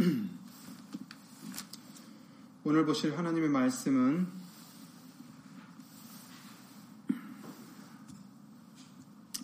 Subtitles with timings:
[2.64, 4.26] 오늘 보실 하나님의 말씀은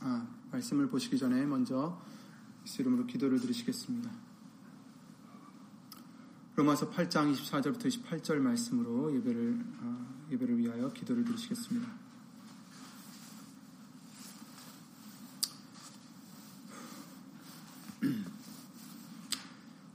[0.01, 2.01] 아, 말씀을 보시기 전에 먼저
[2.79, 4.11] 이름으로 기도를 드리시겠습니다.
[6.55, 12.06] 로마서 8장 24절부터 28절 말씀으로 예배를 아, 예배를 위하여 기도를 드리시겠습니다.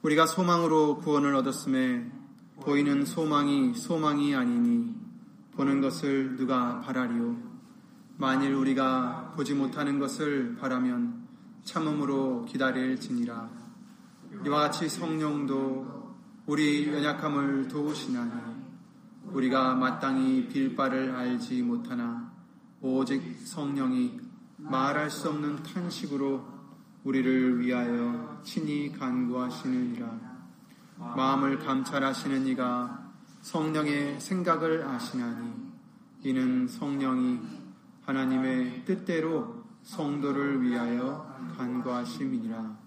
[0.04, 2.12] 우리가 소망으로 구원을 얻었음에
[2.62, 4.95] 보이는 소망이 소망이 아니니
[5.52, 7.38] 보는 것을 누가 바라리요?
[8.17, 11.27] 만일 우리가 보지 못하는 것을 바라면
[11.63, 13.49] 참음으로 기다릴지니라.
[14.45, 16.16] 이와 같이 성령도
[16.47, 18.31] 우리 연약함을 도우시나니
[19.25, 22.31] 우리가 마땅히 빌 바를 알지 못하나
[22.81, 24.20] 오직 성령이
[24.58, 26.44] 말할 수 없는 탄식으로
[27.03, 30.19] 우리를 위하여 친히 간구하시느니라
[30.97, 35.71] 마음을 감찰하시는 이가 성령의 생각을 아시나니
[36.23, 37.39] 이는 성령이
[38.05, 41.27] 하나님의 뜻대로 성도를 위하여
[41.58, 42.77] 간구하심이니라.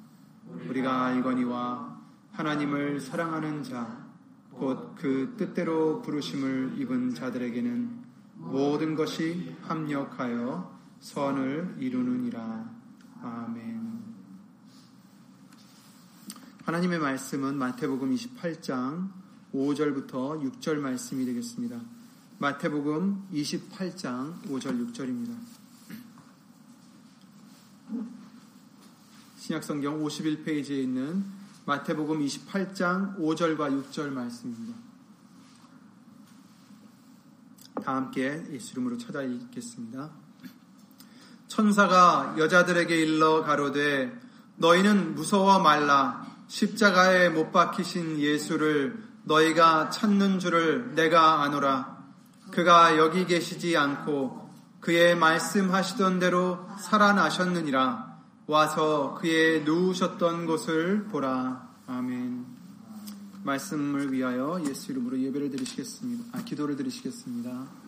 [0.69, 1.99] 우리가 알거니와
[2.33, 4.05] 하나님을 사랑하는 자,
[4.53, 8.05] 곧 그 뜻대로 부르심을 입은 자들에게는
[8.37, 12.71] 모든 것이 합력하여 선을 이루느니라.
[13.23, 13.94] 아멘.
[16.65, 19.11] 하나님의 말씀은 마태복음 28장
[19.53, 21.79] 5절부터 6절 말씀이 되겠습니다.
[22.39, 25.37] 마태복음 28장 5절 6절입니다.
[29.37, 31.27] 신약성경 51페이지에 있는
[31.67, 34.79] 마태복음 28장 5절과 6절 말씀입니다.
[37.85, 40.11] 다 함께 예수 이름으로 찾아 읽겠습니다.
[41.47, 44.19] 천사가 여자들에게 일러 가로되
[44.57, 51.99] 너희는 무서워 말라 십자가에 못 박히신 예수를 너희가 찾는 줄을 내가 아노라.
[52.53, 58.21] 그가 여기 계시지 않고 그의 말씀하시던 대로 살아나셨느니라.
[58.47, 61.71] 와서 그의 누우셨던 곳을 보라.
[61.89, 62.47] 아멘.
[63.43, 66.39] 말씀을 위하여 예수 이름으로 예배를 드리시겠습니다.
[66.39, 67.84] 아, 기도를 드리시겠습니다.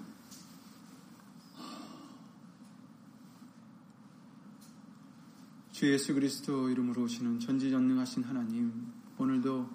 [5.76, 9.68] 주 예수 그리스도 이름으로 오시는 전지전능하신 하나님, 오늘도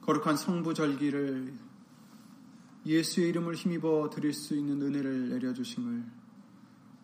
[0.00, 1.52] 거룩한 성부 절기를
[2.86, 6.04] 예수의 이름을 힘입어 드릴 수 있는 은혜를 내려주심을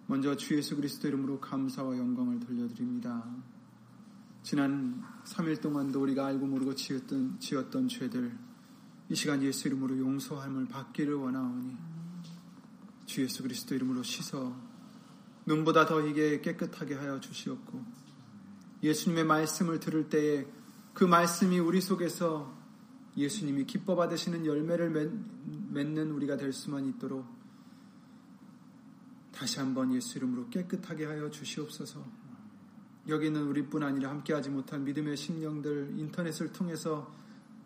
[0.07, 3.23] 먼저 주 예수 그리스도 이름으로 감사와 영광을 돌려드립니다.
[4.43, 8.35] 지난 3일 동안도 우리가 알고 모르고 지었던, 지었던 죄들,
[9.11, 11.77] 이 시간 예수 이름으로 용서함을 받기를 원하오니
[13.05, 14.57] 주 예수 그리스도 이름으로 씻어
[15.45, 18.02] 눈보다 더 이게 깨끗하게 하여 주시옵고
[18.83, 20.47] 예수님의 말씀을 들을 때에
[20.95, 22.53] 그 말씀이 우리 속에서
[23.17, 24.91] 예수님이 기뻐 받으시는 열매를
[25.71, 27.27] 맺는 우리가 될 수만 있도록
[29.33, 32.05] 다시 한번 예수 이름으로 깨끗하게 하여 주시옵소서.
[33.09, 37.13] 여기는 우리뿐 아니라 함께하지 못한 믿음의 심령들 인터넷을 통해서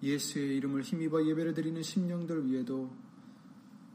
[0.02, 2.90] 예수의 이름을 힘입어 예배를 드리는 심령들 위에도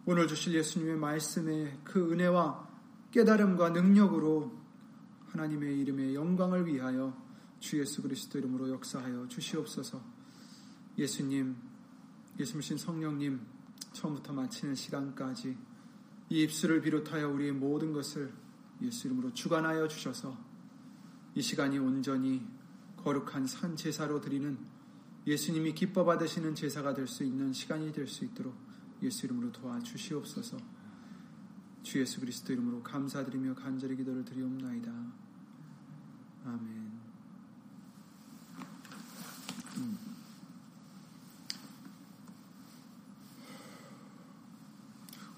[0.05, 2.69] 오늘 주실 예수님의 말씀의 그 은혜와
[3.11, 4.60] 깨달음과 능력으로
[5.31, 7.15] 하나님의 이름의 영광을 위하여
[7.59, 10.01] 주 예수 그리스도 이름으로 역사하여 주시옵소서.
[10.97, 11.55] 예수님,
[12.39, 13.39] 예수님 성령님,
[13.93, 15.57] 처음부터 마치는 시간까지
[16.29, 18.33] 이 입술을 비롯하여 우리의 모든 것을
[18.81, 20.37] 예수 이름으로 주관하여 주셔서
[21.35, 22.45] 이 시간이 온전히
[22.97, 24.57] 거룩한 산 제사로 드리는
[25.27, 28.55] 예수님이 기뻐 받으시는 제사가 될 수 있는 시간이 될 수 있도록
[29.01, 30.57] 예수 이름으로 도와주시옵소서.
[31.83, 34.91] 주 예수 그리스도 이름으로 감사드리며 간절히 기도를 드리옵나이다.
[36.45, 36.91] 아멘.
[39.77, 39.97] 음.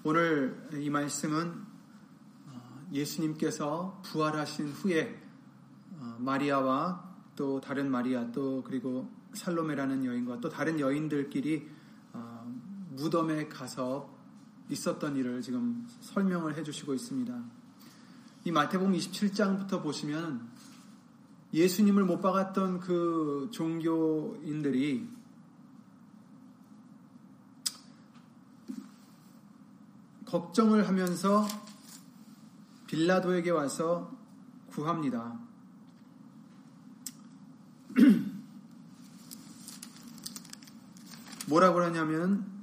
[0.02, 1.64] 오늘 이 말씀은
[2.46, 5.18] 어, 예수님께서 부활하신 후에
[5.98, 11.70] 어, 마리아와 또 다른 마리아 또 그리고 살로메라는 여인과 또 다른 여인들끼리
[12.12, 12.54] 어,
[12.90, 14.13] 무덤에 가서
[14.70, 17.42] 있었던 일을 지금 설명을 해주시고 있습니다.
[18.44, 20.48] 이 마태복음 27장부터 보시면
[21.52, 25.08] 예수님을 못 박았던 그 종교인들이
[30.26, 31.46] 걱정을 하면서
[32.88, 34.10] 빌라도에게 와서
[34.66, 35.38] 구합니다.
[41.46, 42.53] 뭐라고 하냐면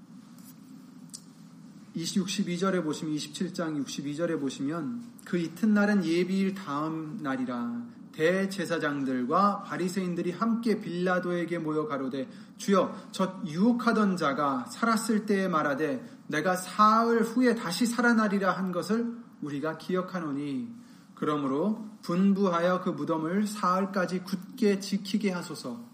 [1.96, 11.88] 62절에 보시면 27장 62절에 보시면 그 이튿날은 예비일 다음 날이라 대제사장들과 바리새인들이 함께 빌라도에게 모여
[11.88, 19.14] 가로되 주여 저 유혹하던 자가 살았을 때에 말하되 내가 사흘 후에 다시 살아나리라 한 것을
[19.42, 20.70] 우리가 기억하노니.
[21.16, 25.91] 그러므로 분부하여 그 무덤을 사흘까지 굳게 지키게 하소서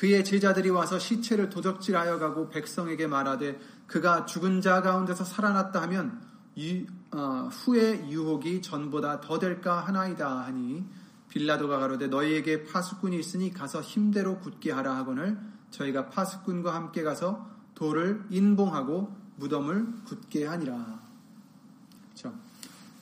[0.00, 6.22] 그의 제자들이 와서 시체를 도적질하여 가고 백성에게 말하되 그가 죽은 자 가운데서 살아났다 하면
[6.56, 10.86] 유, 어, 후의 유혹이 전보다 더 될까 하나이다 하니
[11.28, 15.38] 빌라도가 가로되 너희에게 파수꾼이 있으니 가서 힘대로 굳게 하라 하거늘
[15.70, 20.98] 저희가 파수꾼과 함께 가서 돌을 인봉하고 무덤을 굳게 하니라.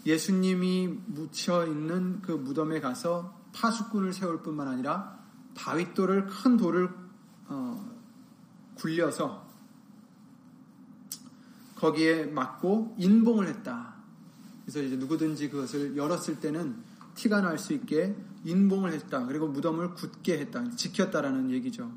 [0.05, 5.18] 예수님이 묻혀 있는 그 무덤에 가서 파수꾼을 세울 뿐만 아니라
[5.59, 6.89] 바윗돌을 큰 돌을
[7.49, 7.99] 어,
[8.77, 9.47] 굴려서
[11.75, 13.95] 거기에 맞고 인봉을 했다.
[14.63, 16.77] 그래서 이제 누구든지 그것을 열었을 때는
[17.15, 18.15] 티가 날 수 있게
[18.45, 19.27] 인봉을 했다.
[19.27, 20.71] 그리고 무덤을 굳게 했다.
[20.71, 21.91] 지켰다라는 얘기죠.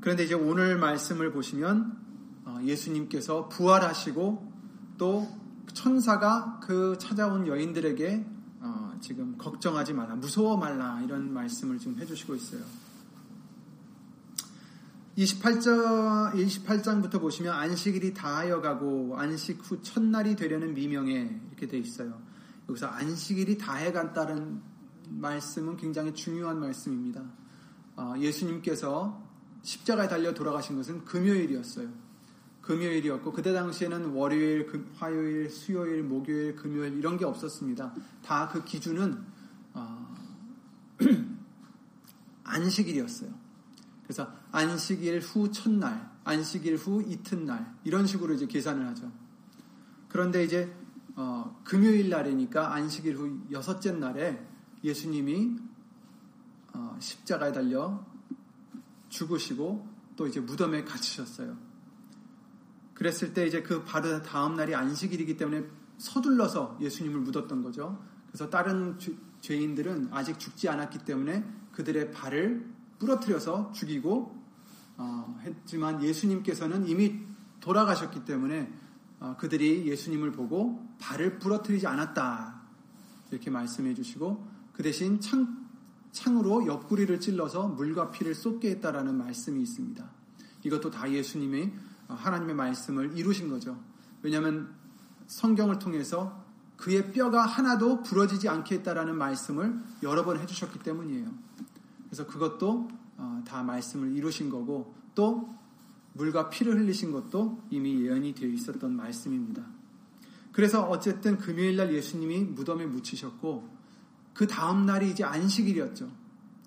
[0.00, 1.98] 그런데 이제 오늘 말씀을 보시면
[2.46, 4.52] 어, 예수님께서 부활하시고
[4.96, 5.28] 또
[5.74, 8.35] 천사가 그 찾아온 여인들에게 어,
[9.00, 12.62] 지금 걱정하지 말라, 무서워 말라 이런 말씀을 지금 해주시고 있어요.
[15.16, 22.20] 28장, 28장부터 보시면 안식일이 다하여 가고 안식 후 첫날이 되려는 미명에 이렇게 돼 있어요.
[22.68, 24.60] 여기서 안식일이 다해 간다는
[25.08, 27.22] 말씀은 굉장히 중요한 말씀입니다.
[27.96, 29.24] 어, 예수님께서
[29.62, 31.88] 십자가에 달려 돌아가신 것은 금요일이었어요.
[32.66, 37.94] 금요일이었고 그때 당시에는 월요일, 금, 화요일, 수요일, 목요일, 금요일 이런 게 없었습니다.
[38.24, 39.24] 다 그 기준은
[39.72, 40.14] 어,
[42.42, 43.30] 안식일이었어요.
[44.02, 49.12] 그래서 안식일 후 첫날, 안식일 후 이튿날 이런 식으로 이제 계산을 하죠.
[50.08, 50.72] 그런데 이제
[51.14, 54.44] 어, 금요일 날이니까 안식일 후 여섯째 날에
[54.82, 55.56] 예수님이
[56.72, 58.04] 어, 십자가에 달려
[59.08, 61.65] 죽으시고 또 이제 무덤에 갇히셨어요.
[62.96, 65.64] 그랬을 때 이제 그 바로 다음 날이 안식일이기 때문에
[65.98, 68.02] 서둘러서 예수님을 묻었던 거죠.
[68.26, 72.66] 그래서 다른 주, 죄인들은 아직 죽지 않았기 때문에 그들의 발을
[72.98, 74.34] 부러뜨려서 죽이고
[74.96, 77.20] 어, 했지만 예수님께서는 이미
[77.60, 78.72] 돌아가셨기 때문에
[79.20, 82.62] 어, 그들이 예수님을 보고 발을 부러뜨리지 않았다
[83.30, 85.66] 이렇게 말씀해 주시고 그 대신 창,
[86.12, 90.10] 창으로 옆구리를 찔러서 물과 피를 쏟게 했다라는 말씀이 있습니다.
[90.64, 93.78] 이것도 다 예수님의 어, 하나님의 말씀을 이루신 거죠.
[94.22, 94.74] 왜냐하면
[95.26, 96.44] 성경을 통해서
[96.76, 101.26] 그의 뼈가 하나도 부러지지 않게 했다라는 말씀을 여러 번 해주셨기 때문이에요.
[102.04, 105.54] 그래서 그것도 어, 다 말씀을 이루신 거고 또
[106.12, 109.62] 물과 피를 흘리신 것도 이미 예언이 되어 있었던 말씀입니다.
[110.52, 113.76] 그래서 어쨌든 금요일 날 예수님이 무덤에 묻히셨고
[114.32, 116.10] 그 다음 날이 이제 안식일이었죠.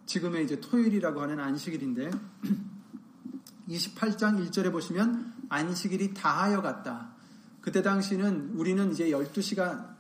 [0.06, 2.12] 지금의 이제 토요일이라고 하는 안식일인데
[3.69, 7.12] 28장 1절에 보시면 안식일이 다하여 갔다.
[7.62, 9.95] 그때 당시는 우리는 이제 12시가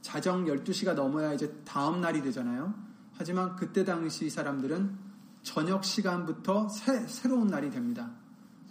[0.00, 2.74] 자정 12시가 넘어야 이제 다음 날이 되잖아요.
[3.14, 4.98] 하지만 그때 당시 사람들은
[5.42, 8.10] 저녁 시간부터 새, 새로운 날이 됩니다.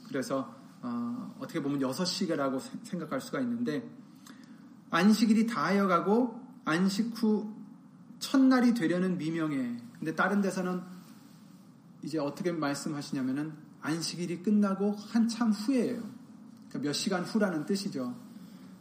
[0.08, 3.88] 그래서 어, 떻게 보면 6시라고 생각할 수가 있는데
[4.90, 7.54] 안식일이 다하여 가고 안식 후
[8.20, 10.82] 첫날이 되려는 미명에 근데 다른 데서는
[12.04, 16.02] 이제 어떻게 말씀하시냐면은 안식일이 끝나고 한참 후에요.
[16.70, 18.16] 그러니까 몇 시간 후라는 뜻이죠.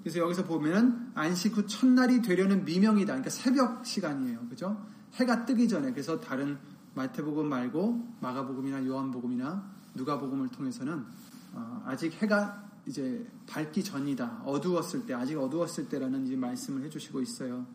[0.01, 3.13] 그래서 여기서 보면은 안식 후 첫날이 되려는 미명이다.
[3.13, 4.49] 그러니까 새벽 시간이에요.
[4.49, 4.85] 그죠?
[5.15, 5.91] 해가 뜨기 전에.
[5.91, 6.59] 그래서 다른
[6.95, 11.05] 마태복음 말고 마가복음이나 요한복음이나 누가복음을 통해서는
[11.53, 14.43] 어, 아직 해가 이제 밝기 전이다.
[14.45, 17.67] 어두웠을 때, 아직 어두웠을 때라는 이제 말씀을 해주시고 있어요.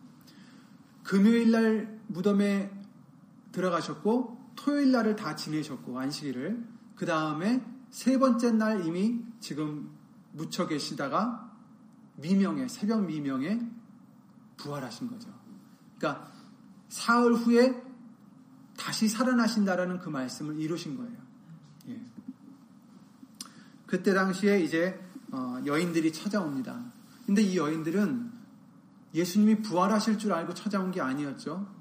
[1.02, 2.70] 금요일 날 무덤에
[3.52, 6.64] 들어가셨고 토요일 날을 다 지내셨고 안식일을
[6.96, 9.90] 그 다음에 세 번째 날 이미 지금
[10.32, 11.52] 묻혀 계시다가
[12.16, 13.60] 미명에 새벽 미명에
[14.56, 15.28] 부활하신 거죠.
[15.98, 16.30] 그러니까
[16.88, 17.82] 사흘 후에
[18.76, 21.16] 다시 살아나신다라는 그 말씀을 이루신 거예요.
[21.88, 22.00] 예.
[23.86, 25.00] 그때 당시에 이제
[25.32, 26.92] 어, 여인들이 찾아옵니다.
[27.26, 28.32] 근데 이 여인들은
[29.14, 31.75] 예수님이 부활하실 줄 알고 찾아온 게 아니었죠.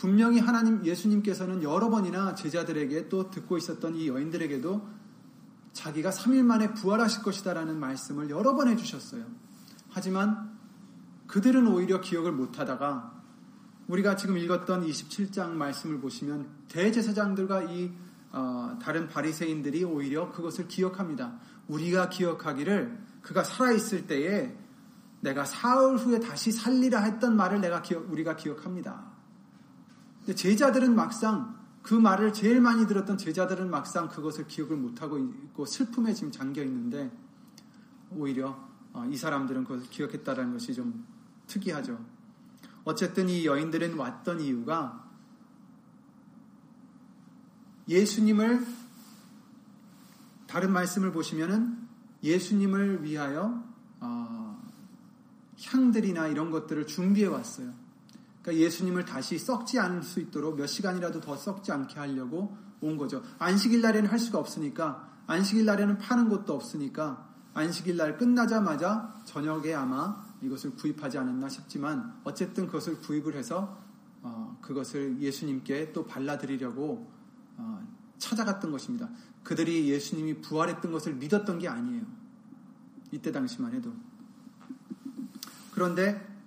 [0.00, 4.88] 분명히 하나님 예수님께서는 여러 번이나 제자들에게 또 듣고 있었던 이 여인들에게도
[5.74, 9.26] 자기가 3일 만에 부활하실 것이다라는 말씀을 여러 번 해주셨어요.
[9.90, 10.56] 하지만
[11.26, 13.12] 그들은 오히려 기억을 못하다가
[13.88, 17.92] 우리가 지금 읽었던 27장 말씀을 보시면 대제사장들과 이
[18.32, 21.38] 어, 다른 바리새인들이 오히려 그것을 기억합니다.
[21.68, 24.56] 우리가 기억하기를 그가 살아 있을 때에
[25.20, 29.09] 내가 사흘 후에 다시 살리라 했던 말을 내가 기억, 우리가 기억합니다.
[30.34, 36.30] 제자들은 막상 그 말을 제일 많이 들었던 제자들은 막상 그것을 기억을 못하고 있고 슬픔에 지금
[36.30, 37.10] 잠겨 있는데
[38.10, 41.06] 오히려 어, 이 사람들은 그것을 기억했다는 것이 좀
[41.46, 41.98] 특이하죠.
[42.84, 45.08] 어쨌든 이 여인들은 왔던 이유가
[47.88, 48.66] 예수님을
[50.46, 51.78] 다른 말씀을 보시면은
[52.22, 53.64] 예수님을 위하여
[54.00, 54.62] 어,
[55.62, 57.72] 향들이나 이런 것들을 준비해 왔어요.
[58.50, 63.22] 그러니까 예수님을 다시 썩지 않을 수 있도록 몇 시간이라도 더 썩지 않게 하려고 온 거죠.
[63.38, 70.24] 안식일 날에는 할 수가 없으니까 안식일 날에는 파는 곳도 없으니까 안식일 날 끝나자마자 저녁에 아마
[70.42, 73.78] 이것을 구입하지 않았나 싶지만 어쨌든 그것을 구입을 해서
[74.22, 77.10] 어, 그것을 예수님께 또 발라드리려고
[77.56, 77.86] 어,
[78.18, 79.08] 찾아갔던 것입니다.
[79.42, 82.04] 그들이 예수님이 부활했던 것을 믿었던 게 아니에요.
[83.12, 83.92] 이때 당시만 해도.
[85.72, 86.39] 그런데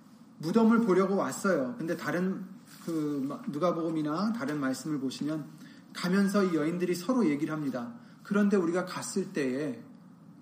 [0.44, 1.74] 무덤을 보려고 왔어요.
[1.78, 2.44] 근데 다른
[2.84, 5.46] 그 누가복음이나 다른 말씀을 보시면
[5.94, 7.94] 가면서 이 여인들이 서로 얘기를 합니다.
[8.22, 9.82] 그런데 우리가 갔을 때에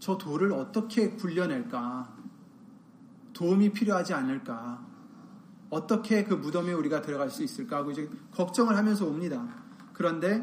[0.01, 2.17] 저 돌을 어떻게 굴려낼까?
[3.33, 4.85] 도움이 필요하지 않을까?
[5.71, 9.47] 어떻게 그 무덤에 우리가 들어갈 수 있을까 하고 이제 걱정을 하면서 옵니다.
[9.93, 10.43] 그런데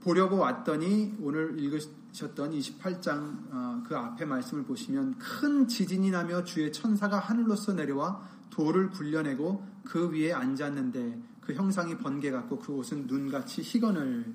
[0.00, 7.18] 보려고 왔더니 오늘 읽으셨던 28장 어, 그 앞에 말씀을 보시면 큰 지진이 나며 주의 천사가
[7.18, 14.32] 하늘로서 내려와 돌을 굴려내고 그 위에 앉았는데 그 형상이 번개 같고 그 옷은 눈같이 희건을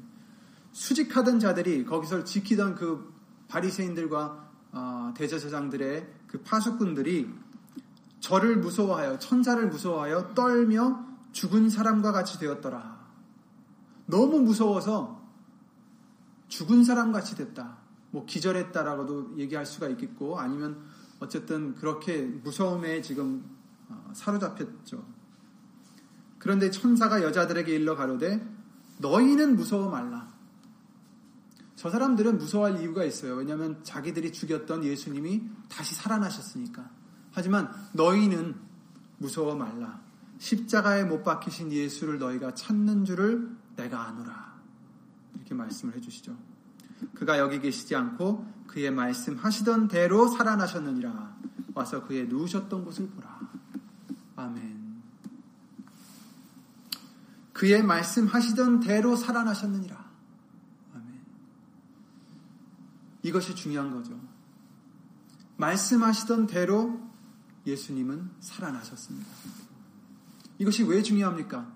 [0.71, 3.13] 수직하던 자들이 거기서 지키던 그
[3.47, 7.29] 바리새인들과 어, 대제사장들의 그 파수꾼들이
[8.19, 12.97] 저를 무서워하여 천사를 무서워하여 떨며 죽은 사람과 같이 되었더라.
[14.07, 15.25] 너무 무서워서
[16.47, 17.77] 죽은 사람 같이 됐다.
[18.11, 20.81] 뭐 기절했다라고도 얘기할 수가 있겠고 아니면
[21.19, 23.56] 어쨌든 그렇게 무서움에 지금 어,
[24.17, 25.05] 사로잡혔죠.
[26.39, 28.45] 그런데 천사가 여자들에게 일러 가로되
[28.99, 30.27] 너희는 무서워 말라.
[31.75, 33.35] 저 사람들은 무서워할 이유가 있어요.
[33.35, 36.89] 왜냐하면 자기들이 죽였던 예수님이 다시 살아나셨으니까.
[37.31, 38.55] 하지만 너희는
[39.19, 40.01] 무서워 말라.
[40.39, 44.57] 십자가에 못 박히신 예수를 너희가 찾는 줄을 내가 아노라.
[45.35, 46.35] 이렇게 말씀을 해주시죠.
[47.13, 51.37] 그가 여기 계시지 않고 그의 말씀하시던 대로 살아나셨느니라.
[51.75, 53.37] 와서 그의 누우셨던 곳을 보라.
[54.37, 55.01] 아멘.
[57.53, 60.11] 그의 말씀하시던 대로 살아나셨느니라.
[60.93, 61.25] 아멘.
[63.23, 64.17] 이것이 중요한 거죠.
[65.57, 67.01] 말씀하시던 대로
[67.65, 69.27] 예수님은 살아나셨습니다.
[70.59, 71.75] 이것이 왜 중요합니까?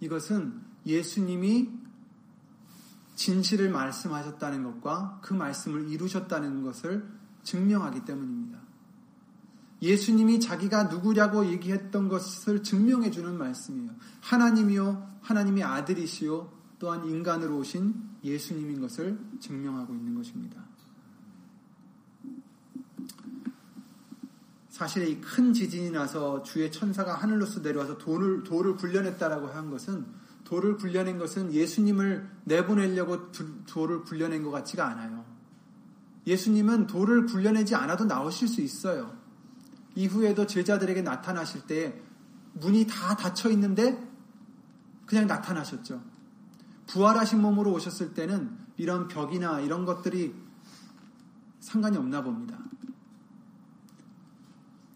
[0.00, 1.70] 이것은 예수님이
[3.14, 7.08] 진실을 말씀하셨다는 것과 그 말씀을 이루셨다는 것을
[7.44, 8.41] 증명하기 때문입니다.
[9.82, 13.90] 예수님이 자기가 누구냐고 얘기했던 것을 증명해 주는 말씀이에요.
[14.20, 20.62] 하나님이요, 하나님의 아들이시요, 또한 인간으로 오신 예수님인 것을 증명하고 있는 것입니다.
[24.70, 30.06] 사실 이 큰 지진이 나서 주의 천사가 하늘로서 내려와서 돌을, 돌을 굴려냈다라고 한 것은
[30.44, 33.30] 돌을 굴려낸 것은 예수님을 내보내려고
[33.66, 35.24] 돌을 굴려낸 것 같지가 않아요.
[36.26, 39.21] 예수님은 돌을 굴려내지 않아도 나오실 수 있어요.
[39.94, 42.00] 이후에도 제자들에게 나타나실 때
[42.54, 43.98] 문이 다 닫혀 있는데
[45.06, 46.02] 그냥 나타나셨죠.
[46.86, 50.34] 부활하신 몸으로 오셨을 때는 이런 벽이나 이런 것들이
[51.60, 52.58] 상관이 없나 봅니다.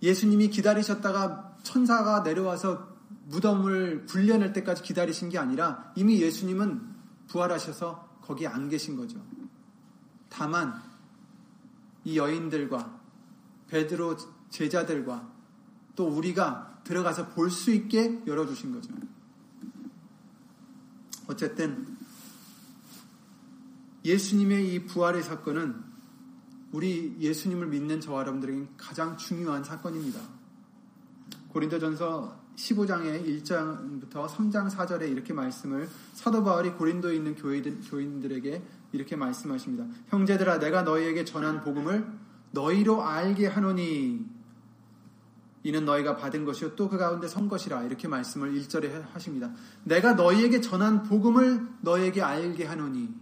[0.02, 6.94] 예수님이 기다리셨다가 천사가 내려와서 무덤을 굴려낼 때까지 기다리신 게 아니라 이미 예수님은
[7.28, 9.20] 부활하셔서 거기 안 계신 거죠.
[10.28, 10.80] 다만
[12.04, 13.00] 이 여인들과
[13.68, 14.16] 베드로
[14.56, 15.30] 제자들과
[15.94, 18.94] 또 우리가 들어가서 볼 수 있게 열어주신 거죠.
[21.28, 21.96] 어쨌든
[24.04, 25.84] 예수님의 이 부활의 사건은
[26.72, 30.20] 우리 예수님을 믿는 저와 여러분들에게 가장 중요한 사건입니다.
[31.48, 39.86] 고린도전서 15장의 1장부터 3장 4절에 이렇게 말씀을 사도 바울이 고린도에 있는 교회들, 교인들에게 이렇게 말씀하십니다.
[40.08, 42.06] 형제들아 내가 너희에게 전한 복음을
[42.52, 44.35] 너희로 알게 하노니
[45.66, 47.82] 이는 너희가 받은 것이요 또 그 가운데 선 것이라.
[47.82, 49.50] 이렇게 말씀을 1절에 하십니다.
[49.82, 53.12] 내가 너희에게 전한 복음을 너희에게 알게 하노니.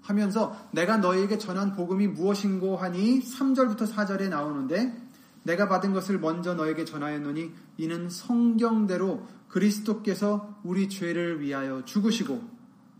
[0.00, 4.96] 하면서 내가 너희에게 전한 복음이 무엇인고 하니 3절부터 4절에 나오는데
[5.44, 12.42] 내가 받은 것을 먼저 너에게 전하였노니 이는 성경대로 그리스도께서 우리 죄를 위하여 죽으시고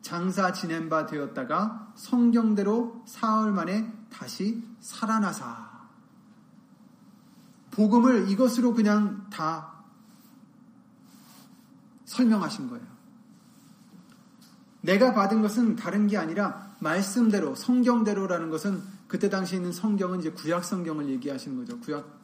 [0.03, 5.72] 장사 지낸 바 되었다가 성경대로 사흘 만에 다시 살아나사
[7.73, 9.73] 복음을 이것으로 그냥 다
[12.05, 12.85] 설명하신 거예요.
[14.83, 20.65] 내가 받은 것은 다른 게 아니라 말씀대로 성경대로라는 것은 그때 당시에 있는 성경은 이제 구약
[20.65, 21.79] 성경을 얘기하시는 거죠.
[21.81, 22.21] 구약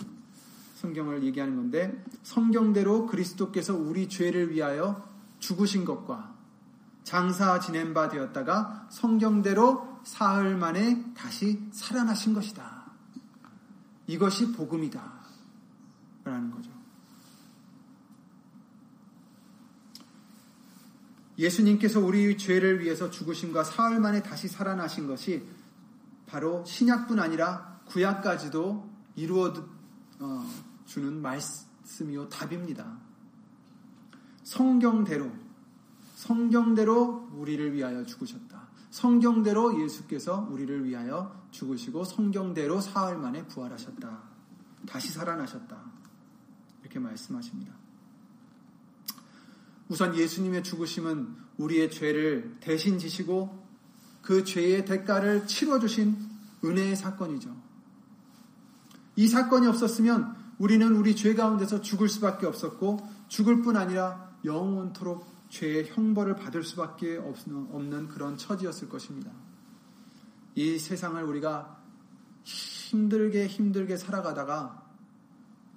[0.76, 6.34] 성경을 얘기하는 건데 성경대로 그리스도께서 우리 죄를 위하여 죽으신 것과
[7.04, 12.84] 장사 지낸 바 되었다가 성경대로 사흘 만에 다시 살아나신 것이다.
[14.06, 15.17] 이것이 복음이다.
[16.28, 16.70] 라는 거죠.
[21.38, 25.47] 예수님께서 우리 죄를 위해서 죽으심과 사흘 만에 다시 살아나신 것이
[26.26, 29.54] 바로 신약뿐 아니라 구약까지도 이루어
[30.20, 30.50] 어,
[30.85, 32.99] 주는 말씀이요 답입니다.
[34.42, 35.30] 성경대로
[36.16, 38.68] 성경대로 우리를 위하여 죽으셨다.
[38.90, 44.23] 성경대로 예수께서 우리를 위하여 죽으시고 성경대로 사흘 만에 부활하셨다.
[44.87, 45.97] 다시 살아나셨다.
[46.88, 47.75] 이렇게 말씀하십니다.
[49.88, 53.66] 우선 예수님의 죽으심은 우리의 죄를 대신 지시고
[54.23, 56.16] 그 죄의 대가를 치러주신
[56.64, 57.54] 은혜의 사건이죠.
[59.16, 65.88] 이 사건이 없었으면 우리는 우리 죄 가운데서 죽을 수밖에 없었고 죽을 뿐 아니라 영원토록 죄의
[65.88, 69.30] 형벌을 받을 수밖에 없는 그런 처지였을 것입니다.
[70.54, 71.83] 이 세상을 우리가
[72.45, 74.88] 힘들게 힘들게 살아가다가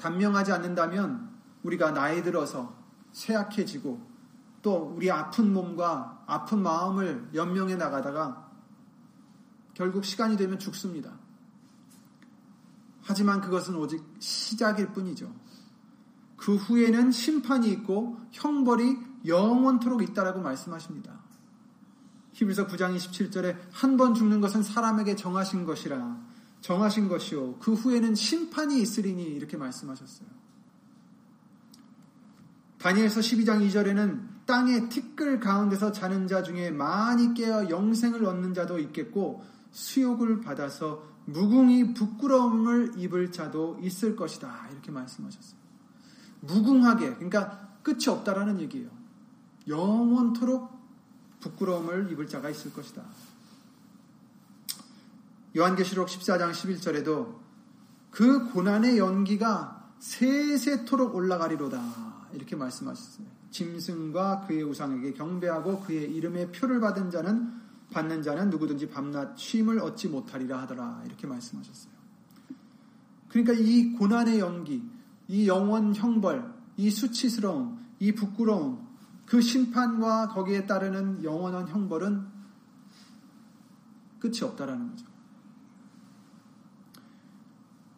[0.02, 1.30] 단명하지 않는다면
[1.64, 2.76] 우리가 나이 들어서
[3.12, 4.10] 쇠약해지고
[4.62, 8.50] 또 우리 아픈 몸과 아픈 마음을 연명해 나가다가
[9.74, 11.14] 결국 시간이 되면 죽습니다.
[13.04, 15.34] 하지만 그것은 오직 시작일 뿐이죠.
[16.38, 21.20] 그 후에는 심판이 있고 형벌이 영원토록 있다라고 말씀하십니다.
[22.34, 26.31] 히브리서 9장 27절에 한 번 죽는 것은 사람에게 정하신 것이라
[26.62, 30.28] 정하신 것이요 그 후에는 심판이 있으리니 이렇게 말씀하셨어요.
[32.78, 39.44] 다니엘서 12장 2절에는 땅의 티끌 가운데서 자는 자 중에 많이 깨어 영생을 얻는 자도 있겠고
[39.72, 44.70] 수욕을 받아서 무궁히 부끄러움을 입을 자도 있을 것이다.
[44.72, 45.60] 이렇게 말씀하셨어요.
[46.42, 48.90] 무궁하게, 그러니까 끝이 없다라는 얘기예요.
[49.68, 50.72] 영원토록
[51.40, 53.04] 부끄러움을 입을 자가 있을 것이다.
[55.56, 57.40] 요한계시록 14장 11절에도
[58.10, 61.82] 그 고난의 연기가 세세토록 올라가리로다.
[62.34, 63.28] 이렇게 말씀하셨어요.
[63.52, 67.62] 짐승과 그의 우상에게 경배하고 그의 이름의 표를 받은 자는
[67.92, 71.04] 받는 자는 누구든지 밤낮 쉼을 얻지 못하리라 하더라.
[71.06, 71.92] 이렇게 말씀하셨어요.
[73.28, 74.82] 그러니까 이 고난의 연기,
[75.28, 78.88] 이 영원 형벌, 이 수치스러움, 이 부끄러움,
[79.26, 82.28] 그 심판과 거기에 따르는 영원한 형벌은
[84.20, 85.11] 끝이 없다라는 거죠.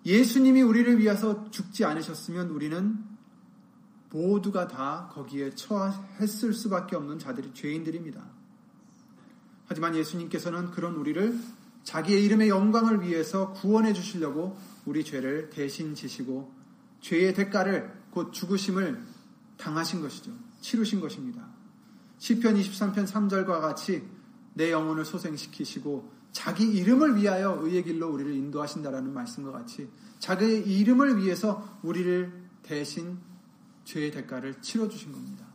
[0.06, 2.98] 예수님이 우리를 위해서 죽지 않으셨으면 우리는
[4.10, 8.22] 모두가 다 거기에 처했을 수밖에 없는 자들이 죄인들입니다.
[9.66, 11.40] 하지만 예수님께서는 그런 우리를
[11.84, 16.54] 자기의 이름의 영광을 위해서 구원해 주시려고 우리 죄를 대신 지시고
[17.02, 19.02] 죄의 대가를 곧 죽으심을
[19.58, 20.32] 당하신 것이죠.
[20.62, 21.48] 치르신 것입니다.
[22.20, 24.08] 시편 23편 3절과 같이
[24.54, 31.80] 내 영혼을 소생시키시고 자기 이름을 위하여 의의 길로 우리를 인도하신다라는 말씀과 같이 자기의 이름을 위해서
[31.84, 33.20] 우리를 대신
[33.86, 35.46] 죄의 대가를 치러 주신 겁니다.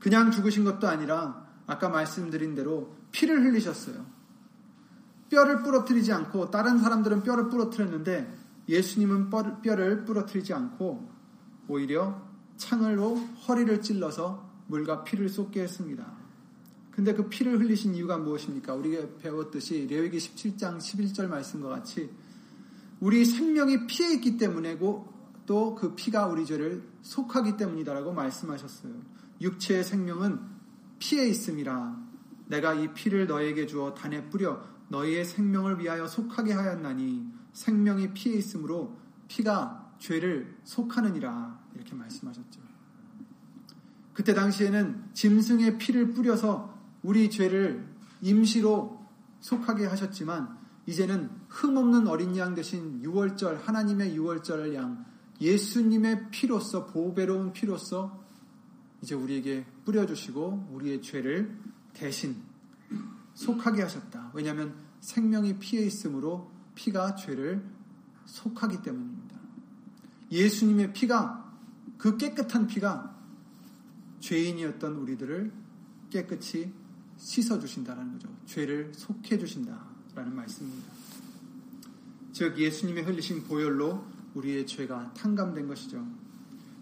[0.00, 4.04] 그냥 죽으신 것도 아니라 아까 말씀드린 대로 피를 흘리셨어요.
[5.30, 8.34] 뼈를 부러뜨리지 않고 다른 사람들은 뼈를 부러뜨렸는데
[8.68, 9.30] 예수님은
[9.62, 11.10] 뼈를 부러뜨리지 않고
[11.68, 12.22] 오히려
[12.56, 16.23] 창을로 허리를 찔러서 물과 피를 쏟게 했습니다.
[16.94, 18.72] 근데 그 피를 흘리신 이유가 무엇입니까?
[18.74, 22.08] 우리가 배웠듯이 레위기 17장 11절 말씀과 같이
[23.00, 25.12] 우리 생명이 피에 있기 때문에고
[25.46, 28.94] 또 그 피가 우리 죄를 속하기 때문이다라고 말씀하셨어요.
[29.40, 30.40] 육체의 생명은
[31.00, 32.02] 피에 있음이라
[32.46, 38.96] 내가 이 피를 너에게 주어 단에 뿌려 너희의 생명을 위하여 속하게 하였나니 생명이 피에 있으므로
[39.28, 42.60] 피가 죄를 속하느니라 이렇게 말씀하셨죠.
[44.12, 46.73] 그때 당시에는 짐승의 피를 뿌려서
[47.04, 47.86] 우리 죄를
[48.22, 48.98] 임시로
[49.40, 55.04] 속하게 하셨지만 이제는 흠없는 어린 양 대신 6월절 하나님의 6월절 양
[55.40, 58.24] 예수님의 피로서 보배로운 피로서
[59.02, 61.54] 이제 우리에게 뿌려주시고 우리의 죄를
[61.92, 62.36] 대신
[63.34, 64.30] 속하게 하셨다.
[64.32, 67.62] 왜냐하면 생명이 피에 있으므로 피가 죄를
[68.24, 69.36] 속하기 때문입니다.
[70.30, 71.52] 예수님의 피가
[71.98, 73.14] 그 깨끗한 피가
[74.20, 75.52] 죄인이었던 우리들을
[76.08, 76.72] 깨끗이
[77.24, 78.28] 씻어주신다는 거죠.
[78.44, 80.92] 죄를 속해주신다라는 말씀입니다.
[82.32, 86.06] 즉, 예수님의 흘리신 보혈로 우리의 죄가 탕감된 것이죠.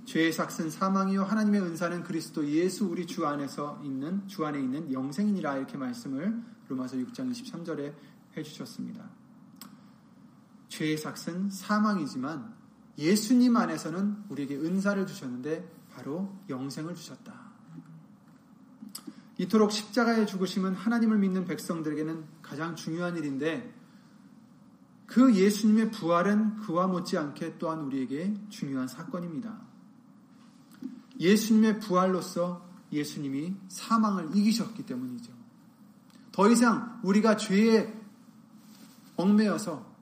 [0.04, 5.58] 죄의 삭은 사망이요 하나님의 은사는 그리스도 예수 우리 주 안에서 있는 주 안에 있는 영생이니라
[5.58, 7.94] 이렇게 말씀을 로마서 6장 23절에
[8.36, 9.08] 해 주셨습니다.
[10.68, 12.52] 죄의 삭은 사망이지만
[12.98, 17.41] 예수님 안에서는 우리에게 은사를 주셨는데 바로 영생을 주셨다.
[19.38, 23.72] 이토록 십자가의 죽으심은 하나님을 믿는 백성들에게는 가장 중요한 일인데
[25.06, 29.60] 그 예수님의 부활은 그와 못지않게 또한 우리에게 중요한 사건입니다.
[31.18, 35.32] 예수님의 부활로서 예수님이 사망을 이기셨기 때문이죠.
[36.30, 37.92] 더 이상 우리가 죄에
[39.16, 39.92] 얽매여서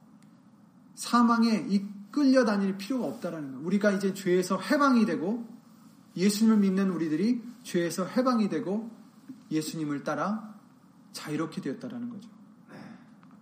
[0.95, 3.61] 사망에 이끌려 다닐 필요가 없다라는 거.
[3.67, 5.49] 우리가 이제 죄에서 해방이 되고
[6.17, 8.91] 예수님을 믿는 우리들이 죄에서 해방이 되고
[9.51, 10.55] 예수님을 따라
[11.13, 12.31] 자유롭게 되었다라는 거죠.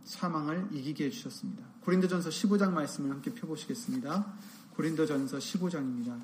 [0.05, 1.67] 사망을 이기게 해주셨습니다.
[1.83, 4.33] 고린도전서 15장 말씀을 함께 펴보시겠습니다.
[4.75, 6.19] 고린도전서 15장입니다.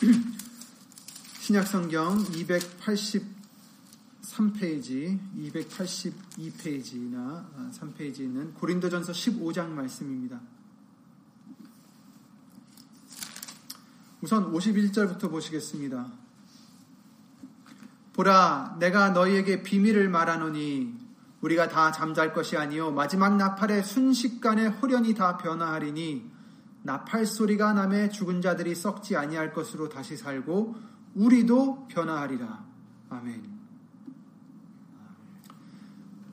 [1.40, 10.40] 신약성경 283페이지, 282페이지나 3페이지에 있는 고린도전서 15장 말씀입니다.
[14.22, 16.06] 우선 51절부터 보시겠습니다.
[18.12, 20.94] 보라, 내가 너희에게 비밀을 말하노니
[21.40, 26.30] 우리가 다 잠잘 것이 아니요 마지막 나팔의 순식간에 호련히 다 변화하리니
[26.82, 30.76] 나팔 소리가 남에 죽은 자들이 썩지 아니할 것으로 다시 살고
[31.14, 32.64] 우리도 변화하리라.
[33.08, 33.60] 아멘.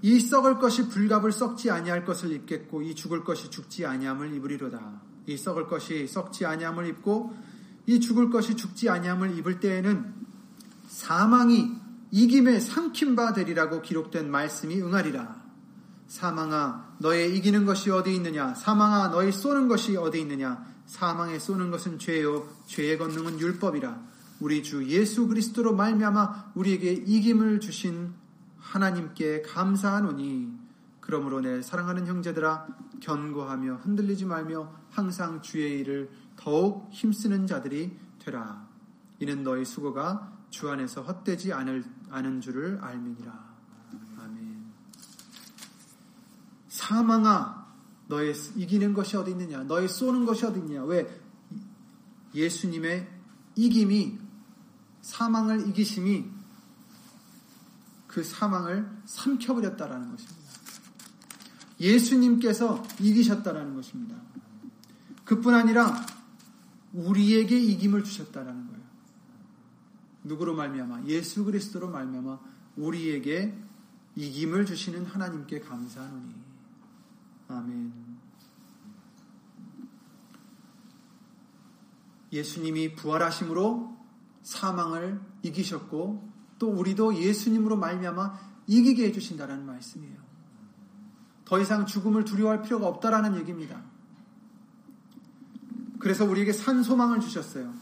[0.01, 5.01] 이 썩을 것이 불갑을 썩지 아니할 것을 입겠고 이 죽을 것이 죽지 아니함을 입으리로다.
[5.25, 7.46] 이 썩을 것이 썩지 아니함을 입고
[7.87, 10.13] 이 죽을 것이 죽지 아니함을 입을 때에는
[10.87, 11.71] 사망이
[12.11, 15.47] 이김에 삼킨 바 되리라고 기록된 말씀이 응하리라.
[16.07, 18.53] 사망아 너의 이기는 것이 어디 있느냐?
[18.53, 20.65] 사망아 너의 쏘는 것이 어디 있느냐?
[20.85, 22.47] 사망에 쏘는 것은 죄요.
[22.65, 24.01] 죄의 권능은 율법이라.
[24.39, 28.13] 우리 주 예수 그리스도로 말미암아 우리에게 이김을 주신
[28.59, 30.51] 하나님께 감사하노니.
[30.99, 32.67] 그러므로 내 사랑하는 형제들아
[32.99, 38.65] 견고하며 흔들리지 말며 항상 주의 일을 더욱 힘쓰는 자들이 되라.
[39.19, 43.47] 이는 너희 수고가 주 안에서 헛되지 않을, 않은 줄을 알미니라.
[46.77, 47.67] 사망아
[48.07, 49.63] 너의 이기는 것이 어디 있느냐?
[49.63, 50.83] 너의 쏘는 것이 어디 있느냐?
[50.83, 51.21] 왜?
[52.33, 53.07] 예수님의
[53.55, 54.17] 이김이
[55.01, 56.25] 사망을 이기심이
[58.07, 60.37] 그 사망을 삼켜버렸다라는 것입니다.
[61.79, 64.15] 예수님께서 이기셨다라는 것입니다.
[65.25, 66.05] 그뿐 아니라
[66.97, 68.81] 우리에게 이김을 주셨다라는 거예요.
[70.23, 72.39] 누구로 말미암아 예수 그리스도로 말미암아
[72.75, 73.55] 우리에게
[74.15, 76.33] 이김을 주시는 하나님께 감사하노니
[77.49, 78.07] 아멘.
[82.33, 83.95] 예수님이 부활하심으로
[84.41, 86.29] 사망을 이기셨고
[86.59, 90.17] 또 우리도 예수님으로 말미암아 이기게 해주신다라는 말씀이에요.
[91.45, 93.81] 더 이상 죽음을 두려워할 필요가 없다라는 얘기입니다.
[95.99, 97.73] 그래서 우리에게 산 소망을 주셨어요.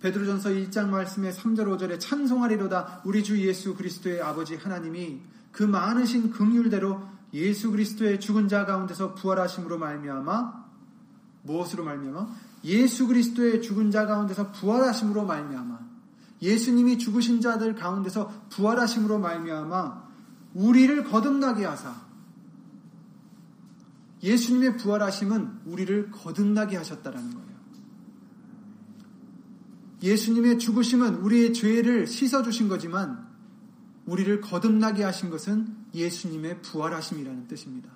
[0.00, 7.00] 베드로전서 1장 말씀의 3절 5절에 찬송하리로다 우리 주 예수 그리스도의 아버지 하나님이 그 많으신 긍휼대로
[7.32, 10.64] 예수 그리스도의 죽은 자 가운데서 부활하심으로 말미암아
[11.42, 12.26] 무엇으로 말미암아
[12.64, 15.78] 예수 그리스도의 죽은 자 가운데서 부활하심으로 말미암아
[16.42, 20.04] 예수님이 죽으신 자들 가운데서 부활하심으로 말미암아
[20.54, 21.94] 우리를 거듭나게 하사
[24.24, 27.54] 예수님의 부활하심은 우리를 거듭나게 하셨다라는 거예요.
[30.02, 33.28] 예수님의 죽으심은 우리의 죄를 씻어 주신 거지만
[34.06, 37.90] 우리를 거듭나게 하신 것은 예수님의 부활하심이라는 뜻입니다.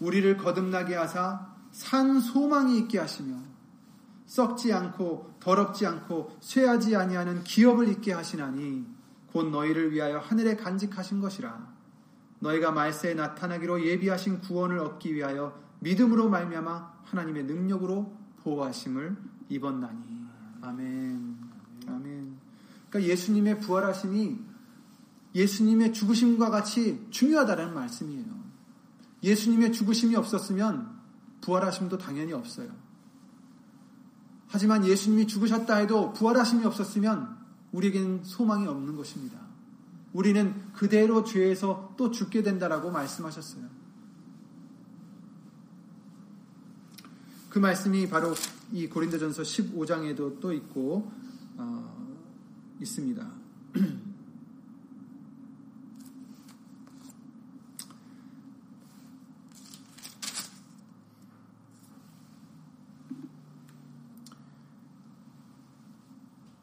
[0.00, 3.36] 우리를 거듭나게 하사 산 소망이 있게 하시며
[4.26, 8.86] 썩지 않고 더럽지 않고 쇠하지 아니하는 기업을 있게 하시나니
[9.32, 11.73] 곧 너희를 위하여 하늘에 간직하신 것이라
[12.44, 19.16] 너희가 말세에 나타나기로 예비하신 구원을 얻기 위하여 믿음으로 말미암아 하나님의 능력으로 보호하심을
[19.48, 20.26] 입었나니
[20.60, 21.36] 아멘
[21.88, 22.36] 아멘
[22.90, 24.38] 그러니까 예수님의 부활하심이
[25.34, 28.44] 예수님의 죽으심과 같이 중요하다는 말씀이에요.
[29.22, 30.94] 예수님의 죽으심이 없었으면
[31.40, 32.68] 부활하심도 당연히 없어요.
[34.46, 37.36] 하지만 예수님이 죽으셨다 해도 부활하심이 없었으면
[37.72, 39.44] 우리에게는 소망이 없는 것입니다.
[40.14, 43.68] 우리는 그대로 죄에서 또 죽게 된다라고 말씀하셨어요.
[47.50, 48.32] 그 말씀이 바로
[48.72, 51.12] 이 고린도전서 15장에도 또 있고
[51.56, 52.16] 어,
[52.80, 53.30] 있습니다.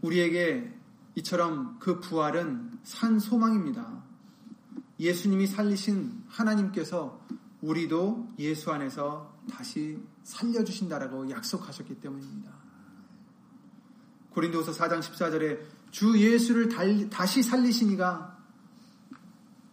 [0.01, 0.80] 우리에게
[1.21, 4.03] 이처럼 그 부활은 산 소망입니다.
[4.99, 7.25] 예수님이 살리신 하나님께서
[7.61, 12.51] 우리도 예수 안에서 다시 살려주신다라고 약속하셨기 때문입니다.
[14.31, 15.59] 고린도서 4장 14절에
[15.91, 16.69] 주 예수를
[17.09, 18.37] 다시 살리시니가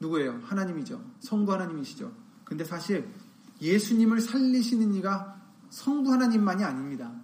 [0.00, 0.40] 누구예요?
[0.44, 1.02] 하나님이죠.
[1.20, 2.12] 성부 하나님이시죠.
[2.44, 3.08] 근데 사실
[3.60, 7.17] 예수님을 살리시는 이가 성부 하나님만이 아닙니다.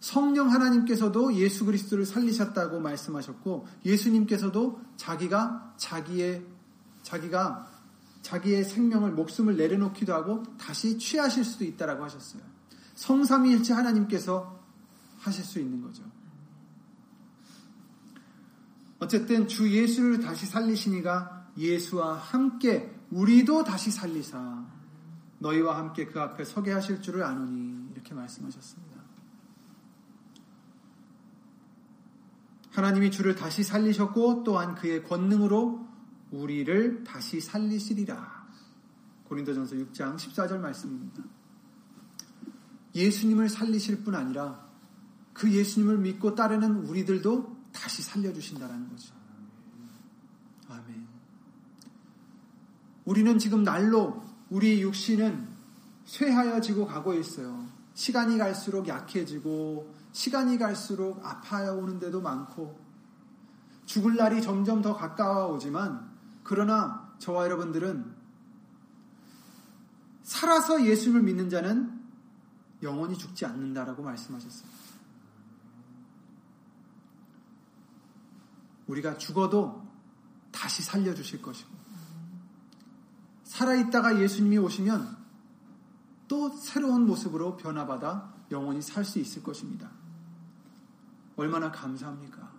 [0.00, 6.46] 성령 하나님께서도 예수 그리스도를 살리셨다고 말씀하셨고 예수님께서도 자기가 자기의
[7.02, 7.68] 자기가
[8.22, 12.42] 자기의 생명을 목숨을 내려놓기도 하고 다시 취하실 수도 있다라고 하셨어요.
[12.94, 14.58] 성삼위일체 하나님께서
[15.18, 16.02] 하실 수 있는 거죠.
[19.00, 24.64] 어쨌든 주 예수를 다시 살리시니가 예수와 함께 우리도 다시 살리사
[25.38, 28.87] 너희와 함께 그 앞에 서게 하실 줄을 아노니 이렇게 말씀하셨습니다.
[32.78, 35.84] 하나님이 주를 다시 살리셨고 또한 그의 권능으로
[36.30, 38.46] 우리를 다시 살리시리라.
[39.24, 41.24] 고린도전서 6장 14절 말씀입니다.
[42.94, 44.64] 예수님을 살리실 뿐 아니라
[45.32, 49.12] 그 예수님을 믿고 따르는 우리들도 다시 살려주신다라는 거죠.
[50.68, 51.06] 아멘.
[53.04, 55.48] 우리는 지금 날로 우리 육신은
[56.04, 57.66] 쇠하여지고 가고 있어요.
[57.94, 62.78] 시간이 갈수록 약해지고 시간이 갈수록 아파야 오는 데도 많고
[63.86, 66.10] 죽을 날이 점점 더 가까워 오지만
[66.42, 68.16] 그러나 저와 여러분들은
[70.22, 71.98] 살아서 예수님을 믿는 자는
[72.82, 74.70] 영원히 죽지 않는다라고 말씀하셨어요.
[78.86, 79.86] 우리가 죽어도
[80.50, 81.70] 다시 살려주실 것이고,
[83.44, 85.16] 살아있다가 예수님이 오시면
[86.26, 89.90] 또 새로운 모습으로 변화받아 영원히 살 수 있을 것입니다.
[91.38, 92.52] 얼마나 감사합니까?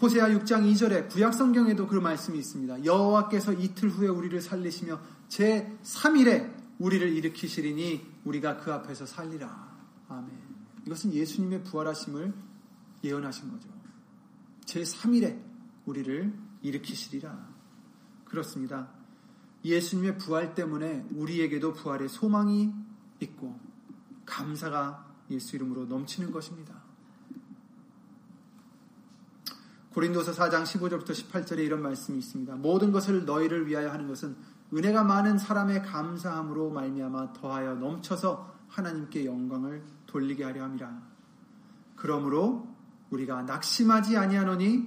[0.00, 2.84] 호세아 6장 2절에 구약 성경에도 그 말씀이 있습니다.
[2.84, 9.76] 여호와께서 이틀 후에 우리를 살리시며 제 3일에 우리를 일으키시리니 우리가 그 앞에서 살리라.
[10.08, 10.30] 아멘.
[10.86, 12.32] 이것은 예수님의 부활하심을
[13.02, 13.68] 예언하신 거죠.
[14.64, 15.42] 제 3일에
[15.86, 17.48] 우리를 일으키시리라.
[18.26, 18.90] 그렇습니다.
[19.64, 22.72] 예수님의 부활 때문에 우리에게도 부활의 소망이
[23.18, 23.58] 있고
[24.24, 26.74] 감사가 예수 이름으로 넘치는 것입니다.
[29.92, 32.54] 고린도서 4장 15절부터 18절에 이런 말씀이 있습니다.
[32.56, 34.36] 모든 것을 너희를 위하여 하는 것은
[34.72, 41.02] 은혜가 많은 사람의 감사함으로 말미암아 더하여 넘쳐서 하나님께 영광을 돌리게 하려 함이라.
[41.96, 42.68] 그러므로
[43.10, 44.86] 우리가 낙심하지 아니하노니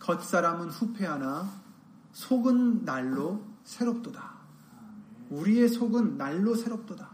[0.00, 1.48] 겉사람은 후패하나
[2.12, 4.40] 속은 날로 새롭도다.
[5.30, 7.09] 우리의 속은 날로 새롭도다.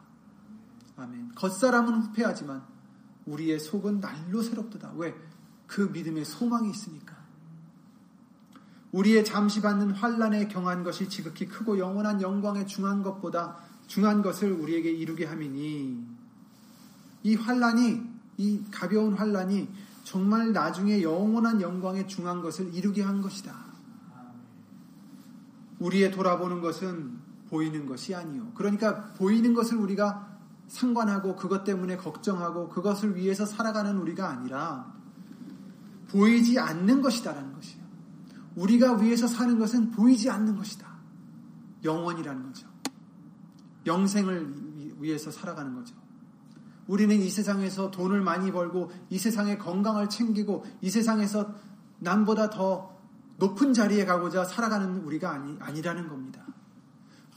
[0.96, 1.34] 아멘.
[1.34, 2.62] 겉사람은 후패하지만
[3.26, 4.92] 우리의 속은 날로 새롭도다.
[4.96, 5.14] 왜?
[5.66, 7.16] 그 믿음의 소망이 있으니까.
[8.92, 14.90] 우리의 잠시 받는 환란에 경한 것이 지극히 크고 영원한 영광에 중한 것보다 중한 것을 우리에게
[14.90, 16.06] 이루게 함이니
[17.24, 18.02] 이 환란이
[18.38, 19.68] 이 가벼운 환란이
[20.04, 23.54] 정말 나중에 영원한 영광에 중한 것을 이루게 한 것이다.
[25.80, 27.18] 우리의 돌아보는 것은
[27.50, 28.52] 보이는 것이 아니요.
[28.54, 30.35] 그러니까 보이는 것을 우리가
[30.68, 34.92] 상관하고 그것 때문에 걱정하고 그것을 위해서 살아가는 우리가 아니라
[36.08, 37.84] 보이지 않는 것이다라는 것이에요.
[38.56, 40.86] 우리가 위해서 사는 것은 보이지 않는 것이다.
[41.84, 42.68] 영원이라는 거죠.
[43.86, 44.54] 영생을
[44.98, 45.94] 위해서 살아가는 거죠.
[46.86, 51.54] 우리는 이 세상에서 돈을 많이 벌고 이 세상의 건강을 챙기고 이 세상에서
[51.98, 52.96] 남보다 더
[53.38, 56.44] 높은 자리에 가고자 살아가는 우리가 아니, 아니라는 겁니다.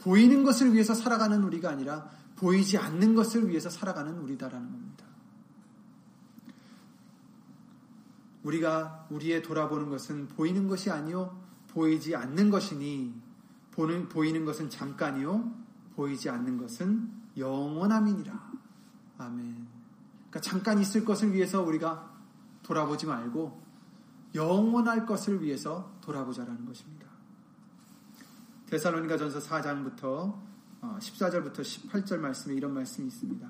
[0.00, 2.08] 보이는 것을 위해서 살아가는 우리가 아니라
[2.40, 5.04] 보이지 않는 것을 위해서 살아가는 우리다라는 겁니다.
[8.42, 13.14] 우리가 우리의 돌아보는 것은 보이는 것이 아니요 보이지 않는 것이니
[13.72, 15.52] 보는 보이는 것은 잠깐이요
[15.94, 18.50] 보이지 않는 것은 영원함이니라.
[19.18, 19.68] 아멘.
[20.30, 22.10] 그러니까 잠깐 있을 것을 위해서 우리가
[22.62, 23.60] 돌아보지 말고
[24.34, 27.06] 영원할 것을 위해서 돌아보자라는 것입니다.
[28.66, 30.49] 데살로니가 전서 4장부터
[30.82, 33.48] 14절부터 어, 18절 말씀에 이런 말씀이 있습니다.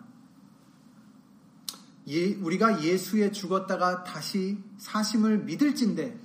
[2.09, 6.19] 예, 우리가 예수에 죽었다가 다시 사심을 믿을진데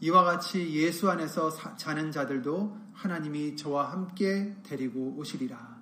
[0.00, 5.76] 이와 같이 예수 안에서 사, 자는 자들도 하나님이 저와 함께 데리고 오시리라.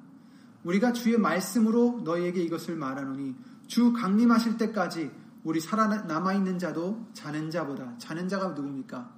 [0.63, 3.35] 우리가 주의 말씀으로 너희에게 이것을 말하노니
[3.67, 5.11] 주 강림하실 때까지
[5.43, 9.13] 우리 살아남아 있는 자도 자는 자보다 자는 자가 누굽니까?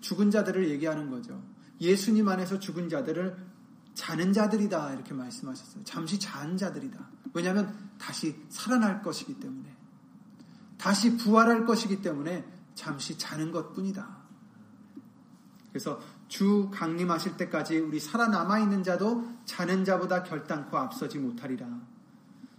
[0.00, 1.40] 죽은 자들을 얘기하는 거죠.
[1.80, 3.51] 예수님 안에서 죽은 자들을
[3.94, 5.84] 자는 자들이다 이렇게 말씀하셨어요.
[5.84, 6.98] 잠시 잔 자들이다.
[7.34, 9.74] 왜냐하면 다시 살아날 것이기 때문에
[10.78, 14.22] 다시 부활할 것이기 때문에 잠시 자는 것 뿐이다.
[15.70, 21.66] 그래서 주 강림하실 때까지 우리 살아남아 있는 자도 자는 자보다 결단코 앞서지 못하리라.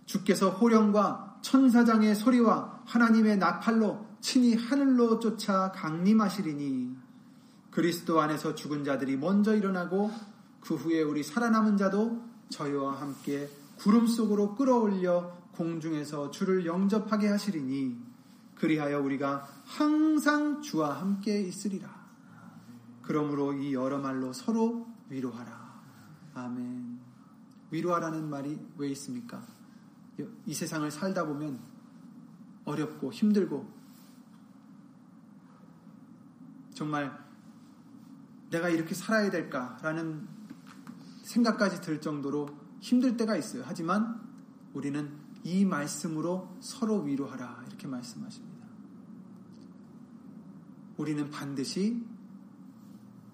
[0.06, 6.98] 주께서 호령과 천사장의 소리와 하나님의 나팔로 친히 하늘로 쫓아 강림하시리니
[7.72, 10.12] 그리스도 안에서 죽은 자들이 먼저 일어나고
[10.63, 18.02] 그 후에 우리 살아남은 자도 저희와 함께 구름 속으로 끌어올려 공중에서 주를 영접하게 하시리니
[18.56, 21.89] 그리하여 우리가 항상 주와 함께 있으리라.
[23.02, 25.82] 그러므로 이 여러 말로 서로 위로하라.
[26.34, 26.99] 아멘.
[27.69, 29.45] 위로하라는 말이 왜 있습니까?
[30.45, 31.60] 이 세상을 살다 보면
[32.63, 33.69] 어렵고 힘들고
[36.73, 37.21] 정말
[38.49, 40.33] 내가 이렇게 살아야 될까라는
[41.24, 43.64] 생각까지 들 정도로 힘들 때가 있어요.
[43.66, 44.22] 하지만
[44.74, 45.12] 우리는
[45.44, 48.68] 이 말씀으로 서로 위로하라 이렇게 말씀하십니다.
[50.98, 52.06] 우리는 반드시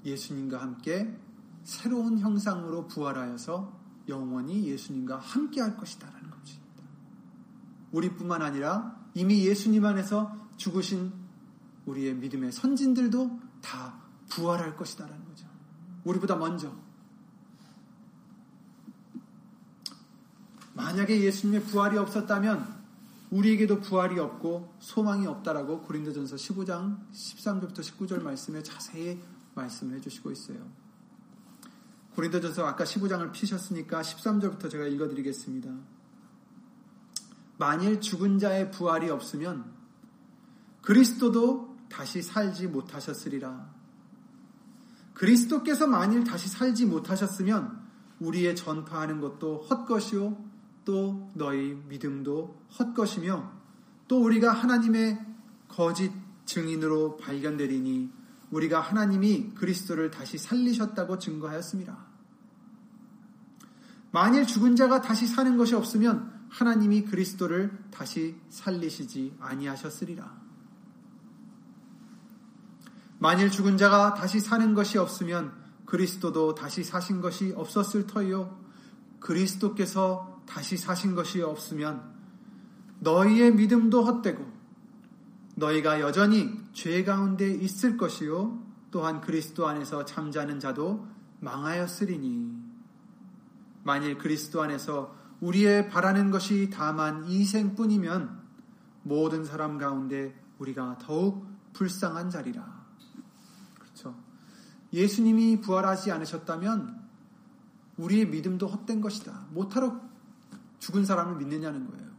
[0.06, 1.20] 예수님과 함께
[1.64, 6.84] 새로운 형상으로 부활하여서 영원히 예수님과 함께 할 것이다라는 것입니다.
[7.92, 11.12] 우리뿐만 아니라 이미 예수님 안에서 죽으신
[11.86, 15.48] 우리의 믿음의 선진들도 다 부활할 것이다라는 거죠.
[16.06, 16.74] 우리보다 먼저.
[20.80, 22.80] 만약에 예수님의 부활이 없었다면
[23.32, 29.22] 우리에게도 부활이 없고 소망이 없다라고 고린도전서 15장 13절부터 19절 말씀에 자세히
[29.56, 30.58] 말씀을 해주시고 있어요.
[32.16, 35.70] 고린도전서 아까 15장을 피셨으니까 13절부터 제가 읽어 드리겠습니다.
[37.58, 39.66] 만일 죽은 자의 부활이 없으면
[40.82, 43.70] 그리스도도 다시 살지 못하셨으리라.
[45.14, 47.86] 그리스도께서 만일 다시 살지 못하셨으면
[48.22, 50.49] 우리의 전파하는 것도 헛것이요
[50.90, 53.52] 또 너희 믿음도 헛것이며
[54.08, 55.24] 또 우리가 하나님의
[55.68, 56.12] 거짓
[56.46, 58.12] 증인으로 발견되리니
[58.50, 61.96] 우리가 하나님이 그리스도를 다시 살리셨다고 증거하였습니다.
[64.10, 70.42] 만일 죽은 자가 다시 사는 것이 없으면 하나님이 그리스도를 다시 살리시지 아니하셨으리라.
[73.20, 75.54] 만일 죽은 자가 다시 사는 것이 없으면
[75.86, 78.58] 그리스도도 다시 사신 것이 없었을 터이요.
[79.20, 82.02] 그리스도께서 다시 사신 것이 없으면
[83.02, 84.52] 너희의 믿음도 헛되고
[85.56, 88.68] 너희가 여전히 죄 가운데 있을 것이요.
[88.92, 91.06] 또한 그리스도 안에서 잠자는 자도
[91.42, 92.58] 망하였으리니.
[93.84, 98.42] 만일 그리스도 안에서 우리의 바라는 것이 다만 이 생뿐이면
[99.04, 102.80] 모든 사람 가운데 우리가 더욱 불쌍한 자리라.
[104.92, 107.00] 예수님이 부활하지 않으셨다면
[107.98, 109.48] 우리의 믿음도 헛된 것이다.
[109.52, 110.09] 못하러
[110.80, 112.10] 죽은 사람을 믿느냐는 거예요.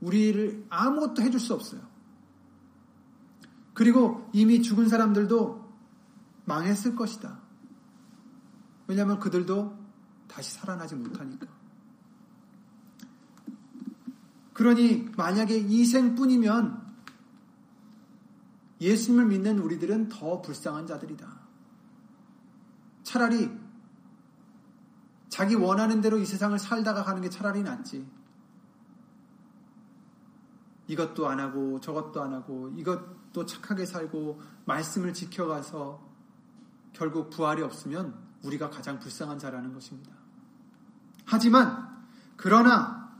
[0.00, 1.80] 우리를 아무것도 해줄 수 없어요.
[3.72, 5.64] 그리고 이미 죽은 사람들도
[6.44, 7.40] 망했을 것이다.
[8.86, 9.76] 왜냐하면 그들도
[10.28, 11.46] 다시 살아나지 못하니까.
[14.52, 16.84] 그러니 만약에 이 생뿐이면
[18.80, 21.26] 예수님을 믿는 우리들은 더 불쌍한 자들이다.
[23.02, 23.50] 차라리
[25.34, 28.08] 자기 원하는 대로 이 세상을 살다가 가는 게 차라리 낫지.
[30.86, 36.00] 이것도 안 하고 저것도 안 하고 이것도 착하게 살고 말씀을 지켜가서
[36.92, 40.12] 결국 부활이 없으면 우리가 가장 불쌍한 자라는 것입니다.
[41.24, 43.12] 하지만 그러나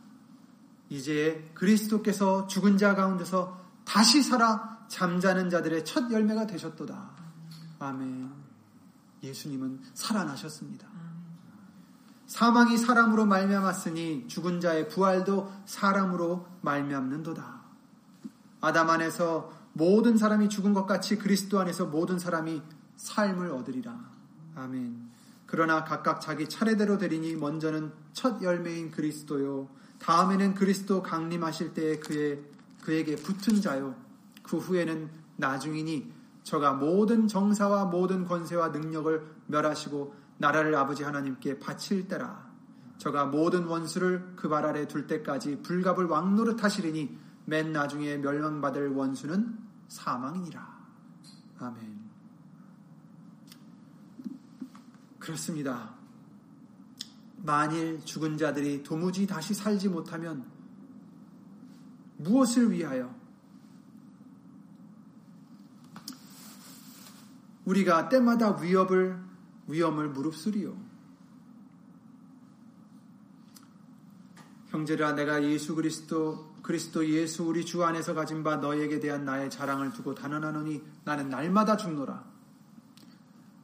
[0.89, 7.11] 이제 그리스도께서 죽은 자 가운데서 다시 살아 잠자는 자들의 첫 열매가 되셨도다.
[7.81, 8.31] 아멘.
[9.25, 10.95] 예수님은 살아나셨습니다.
[12.27, 17.63] 사망이 사람으로 말미암았으니 죽은 자의 부활도 사람으로 말미암는도다.
[18.61, 22.63] 아담 안에서 모든 사람이 죽은 것 같이 그리스도 안에서 모든 사람이
[22.97, 23.99] 삶을 얻으리라.
[24.55, 25.11] 아멘.
[25.47, 29.69] 그러나 각각 자기 차례대로 되리니 먼저는 첫 열매인 그리스도요.
[29.99, 32.41] 다음에는 그리스도 강림하실 때에 그의
[32.83, 33.95] 그에게 붙은 자요.
[34.43, 42.53] 그 후에는 나중이니 저가 모든 정사와 모든 권세와 능력을 멸하시고 나라를 아버지 하나님께 바칠 때라.
[42.99, 49.59] 저가 모든 원수를 그 발 아래 둘 때까지 불갑을 왕노릇 하시리니 맨 나중에 멸망받을 원수는
[49.89, 50.75] 사망이니라.
[51.59, 52.05] 아멘.
[55.19, 55.95] 그렇습니다.
[57.37, 60.45] 만일 죽은 자들이 도무지 다시 살지 못하면
[62.19, 63.15] 무엇을 위하여
[67.65, 69.24] 우리가 때마다 위협을
[69.69, 70.77] 위험을 무릅쓰리요.
[74.69, 79.93] 형제라 내가 예수 그리스도 그리스도 예수 우리 주 안에서 가진 바 너에게 대한 나의 자랑을
[79.93, 82.25] 두고 단언하노니 나는 날마다 죽노라.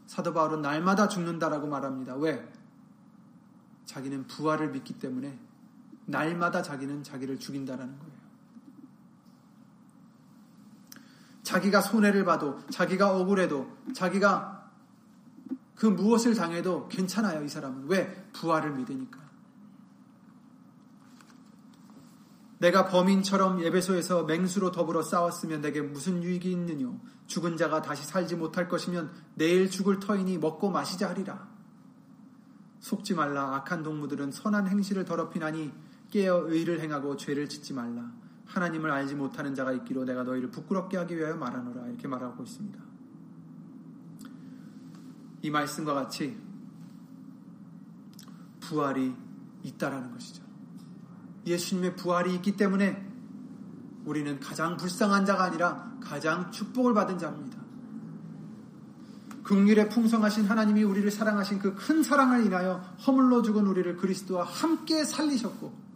[0.06, 2.14] 사도 바울은 날마다 죽는다라고 말합니다.
[2.16, 2.46] 왜?
[3.86, 5.38] 자기는 부활을 믿기 때문에
[6.06, 8.20] 날마다 자기는 자기를 죽인다라는 거예요.
[11.42, 14.59] 자기가 손해를 봐도 자기가 억울해도 자기가
[15.80, 17.86] 그 무엇을 당해도 괜찮아요, 이 사람은.
[17.88, 18.28] 왜?
[18.34, 19.18] 부활을 믿으니까.
[22.58, 27.00] 내가 범인처럼 예배소에서 맹수로 더불어 싸웠으면 내게 무슨 유익이 있느뇨?
[27.28, 31.48] 죽은 자가 다시 살지 못할 것이면 내일 죽을 터이니 먹고 마시자 하리라.
[32.80, 33.56] 속지 말라.
[33.56, 35.72] 악한 동무들은 선한 행실을 더럽히나니
[36.10, 38.12] 깨어 의를 행하고 죄를 짓지 말라.
[38.44, 41.86] 하나님을 알지 못하는 자가 있기로 내가 너희를 부끄럽게 하기 위하여 말하노라.
[41.86, 42.89] 이렇게 말하고 있습니다.
[45.42, 46.36] 이 말씀과 같이
[48.60, 49.14] 부활이
[49.62, 50.42] 있다라는 것이죠.
[51.46, 53.06] 예수님의 부활이 있기 때문에
[54.04, 57.58] 우리는 가장 불쌍한 자가 아니라 가장 축복을 받은 자입니다.
[59.42, 62.74] 극률에 풍성하신 하나님이 우리를 사랑하신 그 큰 사랑을 인하여
[63.06, 65.90] 허물로 죽은 우리를 그리스도와 함께 살리셨고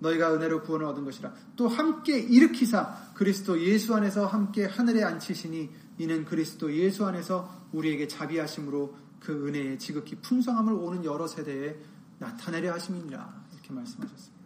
[0.00, 6.24] 너희가 은혜로 구원을 얻은 것이라 또 함께 일으키사 그리스도 예수 안에서 함께 하늘에 앉히시니 이는
[6.24, 11.76] 그리스도 예수 안에서 우리에게 자비하심으로 그 은혜의 지극히 풍성함을 오는 여러 세대에
[12.18, 14.42] 나타내려 하심이니라 이렇게 말씀하셨습니다.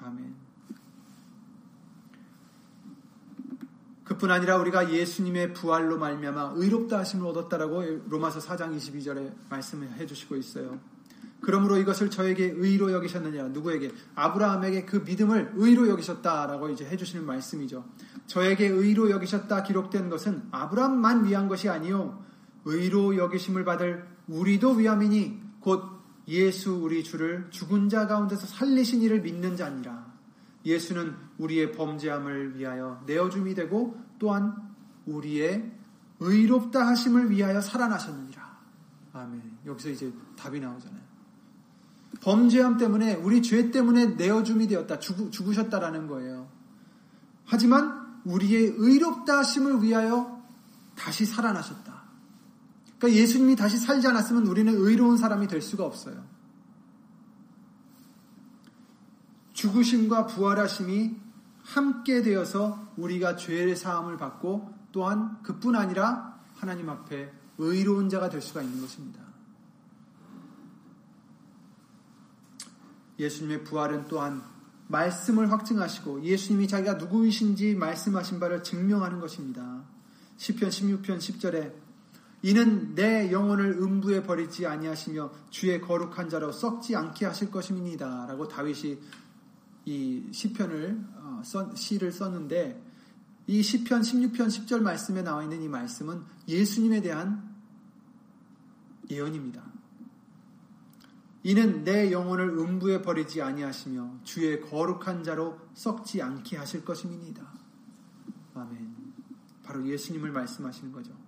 [0.00, 0.46] 아멘.
[4.04, 10.78] 그뿐 아니라 우리가 예수님의 부활로 말미암아 의롭다 하심을 얻었다라고 로마서 4장 22절에 말씀해 주시고 있어요.
[11.40, 17.84] 그러므로 이것을 저에게 의로 여기셨느냐 누구에게 아브라함에게 그 믿음을 의로 여기셨다라고 이제 해 주시는 말씀이죠.
[18.26, 22.24] 저에게 의로 여기셨다 기록된 것은 아브라함만 위한 것이 아니요
[22.66, 25.82] 의로 여기심을 받을 우리도 위함이니 곧
[26.28, 30.12] 예수 우리 주를 죽은 자 가운데서 살리신 이를 믿는 자니라.
[30.64, 34.54] 예수는 우리의 범죄함을 위하여 내어줌이 되고 또한
[35.06, 35.72] 우리의
[36.18, 38.58] 의롭다 하심을 위하여 살아나셨느니라.
[39.12, 39.58] 아멘.
[39.66, 41.06] 여기서 이제 답이 나오잖아요.
[42.20, 44.98] 범죄함 때문에 우리 죄 때문에 내어줌이 되었다.
[44.98, 46.48] 죽, 죽으셨다라는 거예요.
[47.44, 50.42] 하지만 우리의 의롭다 하심을 위하여
[50.96, 51.95] 다시 살아나셨다.
[52.98, 56.24] 그러니까 예수님이 다시 살지 않았으면 우리는 의로운 사람이 될 수가 없어요.
[59.52, 61.16] 죽으심과 부활하심이
[61.62, 68.62] 함께 되어서 우리가 죄의 사함을 받고 또한 그뿐 아니라 하나님 앞에 의로운 자가 될 수가
[68.62, 69.20] 있는 것입니다.
[73.18, 74.42] 예수님의 부활은 또한
[74.88, 79.84] 말씀을 확증하시고 예수님이 자기가 누구이신지 말씀하신 바를 증명하는 것입니다.
[80.38, 81.85] 10편 16편 10절에
[82.42, 88.26] 이는 내 영혼을 음부에 버리지 아니하시며 주의 거룩한 자로 썩지 않게 하실 것입니다.
[88.26, 88.98] 라고 다윗이
[89.86, 91.42] 이 시편을 어,
[91.74, 92.82] 시를 썼는데
[93.46, 97.54] 이 시편 16편 10절 말씀에 나와 있는 이 말씀은 예수님에 대한
[99.08, 99.62] 예언입니다.
[101.44, 107.46] 이는 내 영혼을 음부에 버리지 아니하시며 주의 거룩한 자로 썩지 않게 하실 것입니다.
[108.54, 108.96] 아멘.
[109.62, 111.25] 바로 예수님을 말씀하시는 거죠.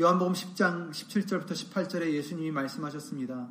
[0.00, 3.48] 요한복음 10장 17절부터 18절에 예수님이 말씀하셨습니다.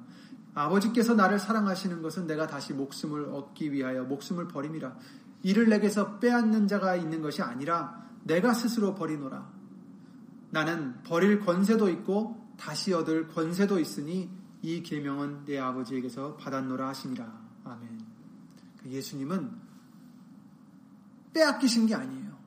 [0.53, 4.97] 아버지께서 나를 사랑하시는 것은 내가 다시 목숨을 얻기 위하여 목숨을 버림이라.
[5.43, 9.51] 이를 내게서 빼앗는 자가 있는 것이 아니라 내가 스스로 버리노라.
[10.51, 14.29] 나는 버릴 권세도 있고 다시 얻을 권세도 있으니
[14.61, 17.41] 이 계명은 내 아버지에게서 받았노라 하시니라.
[17.65, 18.05] 아멘.
[18.81, 19.51] 그 예수님은
[21.33, 22.37] 빼앗기신 게 아니에요.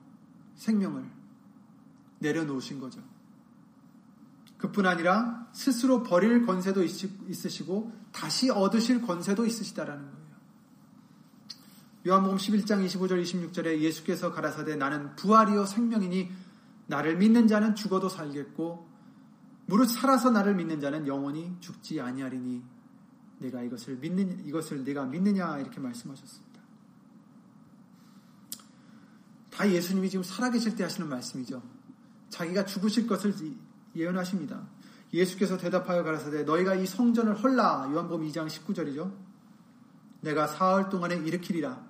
[0.55, 1.05] 생명을
[2.17, 3.10] 내려놓으신 거죠.
[4.61, 10.21] 그뿐 아니라 스스로 버릴 권세도 있으시고 다시 얻으실 권세도 있으시다라는 거예요.
[12.07, 16.31] 요한복음 11장 25절 26절에 예수께서 가라사대 나는 부활이요 생명이니
[16.87, 18.87] 나를 믿는 자는 죽어도 살겠고
[19.65, 22.63] 무릇 살아서 나를 믿는 자는 영원히 죽지 아니하리니
[23.39, 26.61] 내가 이것을 믿는 이것을 내가 믿느냐 이렇게 말씀하셨습니다.
[29.49, 31.63] 다 예수님이 지금 살아계실 때 하시는 말씀이죠.
[32.29, 33.33] 자기가 죽으실 것을
[33.95, 34.67] 예언하십니다.
[35.13, 39.11] 예수께서 대답하여 가라사대 너희가 이 성전을 헐라 요한복음 2장 19절이죠.
[40.21, 41.83] 내가 사흘 동안에 일으키리라.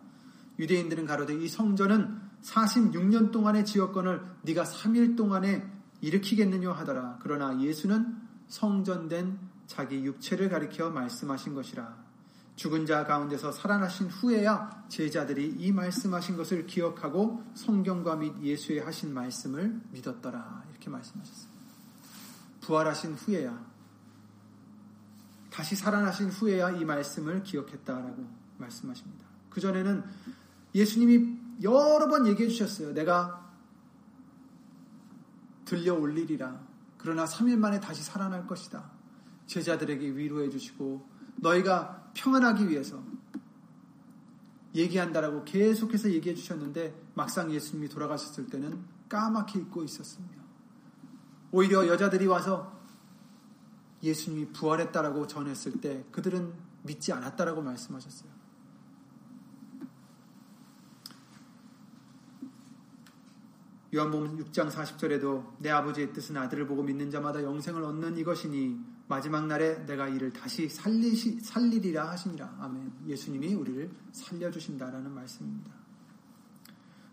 [0.59, 5.69] 유대인들은 가로되 이 성전은 46년 동안의 지역권을 네가 3일 동안에
[6.01, 7.19] 일으키겠느냐 하더라.
[7.21, 12.01] 그러나 예수는 성전된 자기 육체를 가리켜 말씀하신 것이라.
[12.55, 19.81] 죽은 자 가운데서 살아나신 후에야 제자들이 이 말씀하신 것을 기억하고 성경과 및 예수의 하신 말씀을
[19.91, 20.65] 믿었더라.
[20.69, 21.50] 이렇게 말씀하셨습니다.
[22.61, 23.71] 부활하신 후에야
[25.49, 28.25] 다시 살아나신 후에야 이 말씀을 기억했다라고
[28.57, 29.25] 말씀하십니다.
[29.49, 30.03] 그 전에는
[30.73, 32.93] 예수님이 여러 번 얘기해 주셨어요.
[32.93, 33.51] 내가
[35.65, 36.61] 들려 올리리라.
[36.97, 38.91] 그러나 3일 만에 다시 살아날 것이다.
[39.47, 41.07] 제자들에게 위로해 주시고
[41.37, 43.03] 너희가 평안하기 위해서
[44.73, 50.40] 얘기한다라고 계속해서 얘기해 주셨는데 막상 예수님이 돌아가셨을 때는 까맣게 잊고 있었습니다.
[51.51, 52.79] 오히려 여자들이 와서
[54.03, 58.31] 예수님이 부활했다라고 전했을 때 그들은 믿지 않았다라고 말씀하셨어요.
[63.93, 68.79] 요한복음 6장 40절에도 내 아버지의 뜻은 아들을 보고 믿는 자마다 영생을 얻는 이것이니
[69.09, 72.55] 마지막 날에 내가 이를 다시 살리시, 살리리라 하시니라.
[72.61, 72.93] 아멘.
[73.07, 75.71] 예수님이 우리를 살려주신다라는 말씀입니다.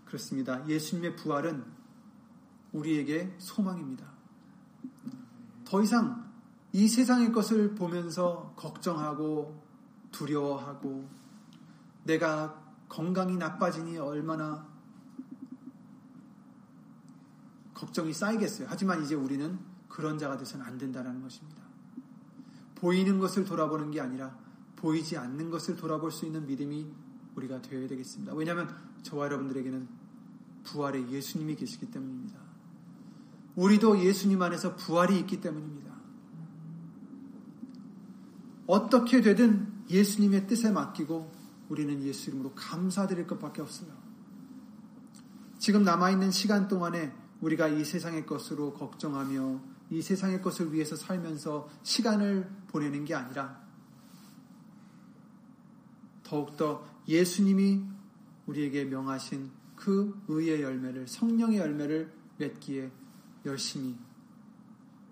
[0.04, 0.64] 그렇습니다.
[0.68, 1.64] 예수님의 부활은
[2.72, 4.17] 우리에게 소망입니다.
[5.68, 6.26] 더 이상
[6.72, 9.62] 이 세상의 것을 보면서 걱정하고
[10.10, 11.06] 두려워하고
[12.04, 12.58] 내가
[12.88, 14.66] 건강이 나빠지니 얼마나
[17.74, 18.66] 걱정이 쌓이겠어요.
[18.70, 19.58] 하지만 이제 우리는
[19.90, 21.62] 그런 자가 되서는 안 된다는 것입니다.
[22.74, 24.38] 보이는 것을 돌아보는 게 아니라
[24.76, 26.90] 보이지 않는 것을 돌아볼 수 있는 믿음이
[27.36, 28.32] 우리가 되어야 되겠습니다.
[28.32, 29.86] 왜냐하면 저와 여러분들에게는
[30.64, 32.47] 부활의 예수님이 계시기 때문입니다.
[33.58, 35.92] 우리도 예수님 안에서 부활이 있기 때문입니다.
[38.68, 41.32] 어떻게 되든 예수님의 뜻에 맡기고
[41.68, 43.90] 우리는 예수 이름으로 감사드릴 것밖에 없어요.
[45.58, 52.48] 지금 남아있는 시간 동안에 우리가 이 세상의 것으로 걱정하며 이 세상의 것을 위해서 살면서 시간을
[52.68, 53.60] 보내는 게 아니라
[56.22, 57.82] 더욱더 예수님이
[58.46, 62.92] 우리에게 명하신 그 의의 열매를 성령의 열매를 맺기에
[63.48, 63.96] 열심히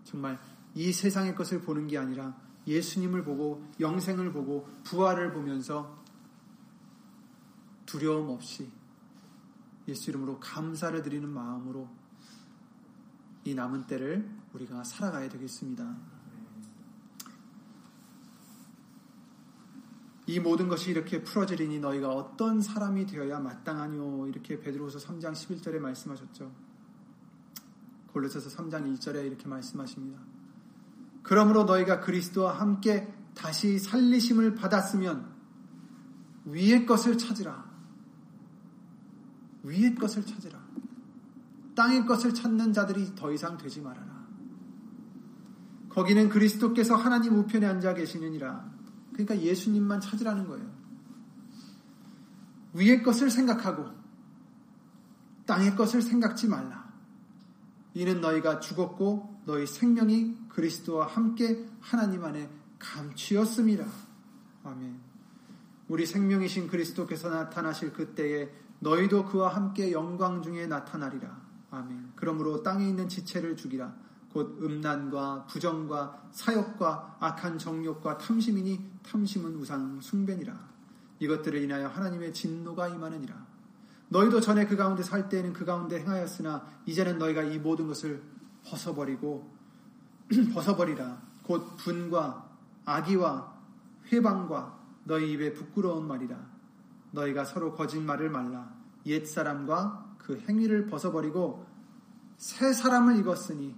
[0.05, 0.39] 정말
[0.75, 6.03] 이 세상의 것을 보는 게 아니라 예수님을 보고 영생을 보고 부활을 보면서
[7.87, 8.71] 두려움 없이
[9.89, 11.89] 예수 이름으로 감사를 드리는 마음으로
[13.45, 15.97] 이 남은 때를 우리가 살아가야 되겠습니다.
[20.27, 26.66] 이 모든 것이 이렇게 풀어지리니 너희가 어떤 사람이 되어야 마땅하뇨 이렇게 베드로서 3장 11절에 말씀하셨죠.
[28.17, 30.19] 골로새서 3장 1절에 이렇게 말씀하십니다.
[31.23, 35.35] 그러므로 너희가 그리스도와 함께 다시 살리심을 받았으면
[36.47, 37.67] 위의 것을 찾으라.
[39.65, 40.65] 위의 것을 찾으라.
[41.75, 44.25] 땅의 것을 찾는 자들이 더 이상 되지 말아라.
[45.91, 48.73] 거기는 그리스도께서 하나님 우편에 앉아 계시느니라.
[49.13, 50.75] 그러니까 예수님만 찾으라는 거예요.
[52.73, 53.91] 위의 것을 생각하고
[55.45, 56.86] 땅의 것을 생각지 말라.
[57.97, 63.87] 이는 너희가 죽었고 너희 생명이 그리스도와 함께 하나님 안에 감추었음이라.
[64.65, 65.01] 아멘.
[65.89, 71.41] 우리 생명이신 그리스도께서 나타나실 그때에 너희도 그와 함께 영광 중에 나타나리라.
[71.71, 72.13] 아멘.
[72.17, 73.95] 그러므로 땅에 있는 지체를 죽이라.
[74.31, 80.55] 곧 음란과 부정과 사욕과 악한 정욕과 탐심이니 탐심은 우상 숭배니라.
[81.19, 83.46] 이것들을 인하여 하나님의 진노가 임하느니라.
[84.09, 88.23] 너희도 전에 그 가운데 살 때에는 그 가운데 행하였으나 이제는 너희가 이 모든 것을
[88.65, 89.51] 벗어버리고
[90.55, 91.23] 벗어버리라.
[91.43, 92.49] 곧 분과
[92.85, 93.57] 악의와
[94.13, 96.37] 회방과 너희 입에 부끄러운 말이라.
[97.13, 98.75] 너희가 서로 거짓말을 말라.
[99.07, 101.65] 옛 사람과 그 행위를 벗어버리고
[102.37, 103.75] 새 사람을 입었으니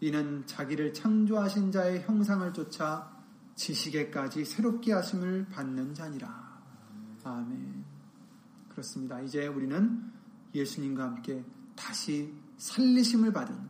[0.00, 3.12] 이는 자기를 창조하신 자의 형상을 쫓아
[3.54, 6.60] 지식에까지 새롭게 하심을 받는 자니라.
[7.22, 7.89] 아멘.
[8.70, 9.20] 그렇습니다.
[9.20, 10.10] 이제 우리는
[10.54, 11.44] 예수님과 함께
[11.76, 13.68] 다시 살리심을 받은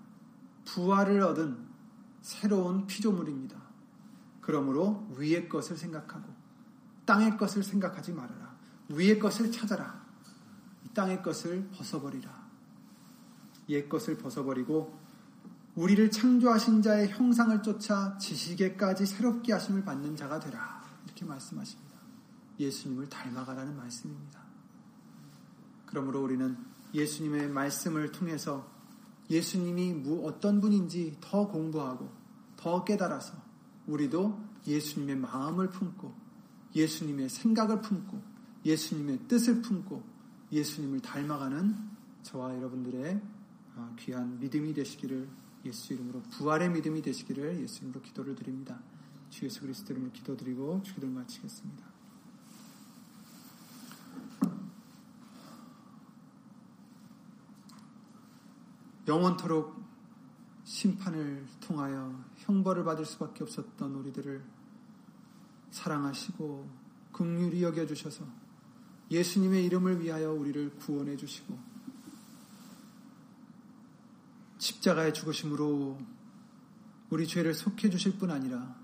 [0.65, 1.59] 부활을 얻은
[2.23, 3.61] 새로운 피조물입니다.
[4.41, 6.29] 그러므로 위의 것을 생각하고
[7.05, 8.57] 땅의 것을 생각하지 말아라.
[8.89, 10.01] 위의 것을 찾아라.
[10.95, 12.49] 땅의 것을 벗어버리라.
[13.69, 14.99] 옛 것을 벗어버리고
[15.77, 20.83] 우리를 창조하신 자의 형상을 쫓아 지식에까지 새롭게 하심을 받는 자가 되라.
[21.05, 21.97] 이렇게 말씀하십니다.
[22.59, 24.40] 예수님을 닮아가라는 말씀입니다.
[25.91, 26.57] 그러므로 우리는
[26.95, 28.69] 예수님의 말씀을 통해서
[29.29, 32.11] 예수님이 어떤 분인지 더 공부하고
[32.57, 33.35] 더 깨달아서
[33.87, 36.13] 우리도 예수님의 마음을 품고
[36.75, 38.21] 예수님의 생각을 품고
[38.65, 40.03] 예수님의 뜻을 품고
[40.53, 41.77] 예수님을 닮아가는
[42.23, 43.21] 저와 여러분들의
[43.77, 45.29] 아, 귀한 믿음이 되시기를
[45.65, 48.81] 예수 이름으로 부활의 믿음이 되시기를 예수 이름으로 기도를 드립니다.
[49.31, 51.90] 주 예수 그리스도 이름으로 기도드리고 주기도를 마치겠습니다.
[59.07, 59.81] 영원토록
[60.65, 64.45] 심판을 통하여 형벌을 받을 수밖에 없었던 우리들을
[65.71, 66.69] 사랑하시고
[67.13, 68.25] 긍휼히 여겨 주셔서
[69.11, 71.59] 예수님의 이름을 위하여 우리를 구원해 주시고
[74.59, 75.99] 십자가의 죽으심으로
[77.11, 78.77] 우리 죄를 속해 주실 뿐 아니라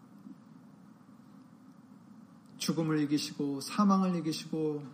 [2.59, 4.85] 죽음을 이기시고 사망을 이기시고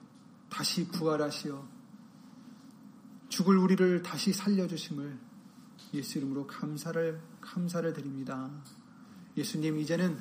[0.51, 1.82] 다시 부활하시어
[3.33, 5.19] 죽을 우리를 다시 살려주심을
[5.95, 8.51] 예수 이름으로 감사를 감사를 드립니다.
[9.39, 10.19] 예수님 이제는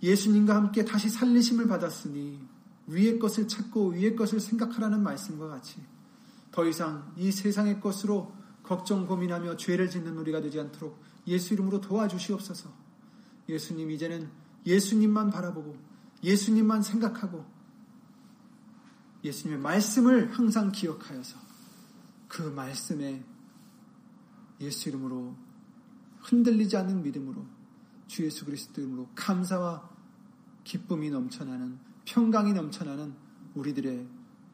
[0.00, 2.46] 예수님과 함께 다시 살리심을 받았으니
[2.86, 5.82] 위의 것을 찾고 위의 것을 생각하라는 말씀과 같이
[6.52, 8.32] 더 이상 이 세상의 것으로
[8.62, 12.72] 걱정 고민하며 죄를 짓는 우리가 되지 않도록 예수 이름으로 도와주시옵소서.
[13.48, 14.30] 예수님 이제는
[14.64, 15.76] 예수님만 바라보고
[16.22, 17.44] 예수님만 생각하고
[19.24, 21.49] 예수님의 말씀을 항상 기억하여서
[22.30, 23.22] 그 말씀에
[24.60, 25.34] 예수 이름으로
[26.20, 27.44] 흔들리지 않는 믿음으로
[28.06, 29.90] 주 예수 그리스도 이름으로 감사와
[30.64, 33.14] 기쁨이 넘쳐나는 평강이 넘쳐나는
[33.54, 34.08] 우리들의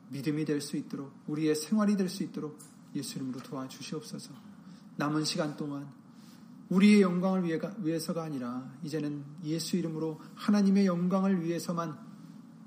[0.08, 2.58] 믿음이 될 수 있도록 우리의 생활이 될 수 있도록
[2.94, 4.32] 예수 이름으로 도와주시옵소서.
[4.96, 5.86] 남은 시간 동안
[6.70, 11.98] 우리의 영광을 위해서가 아니라 이제는 예수 이름으로 하나님의 영광을 위해서만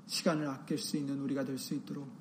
[0.06, 2.19] 시간을 아낄 수 있는 우리가 될 수 있도록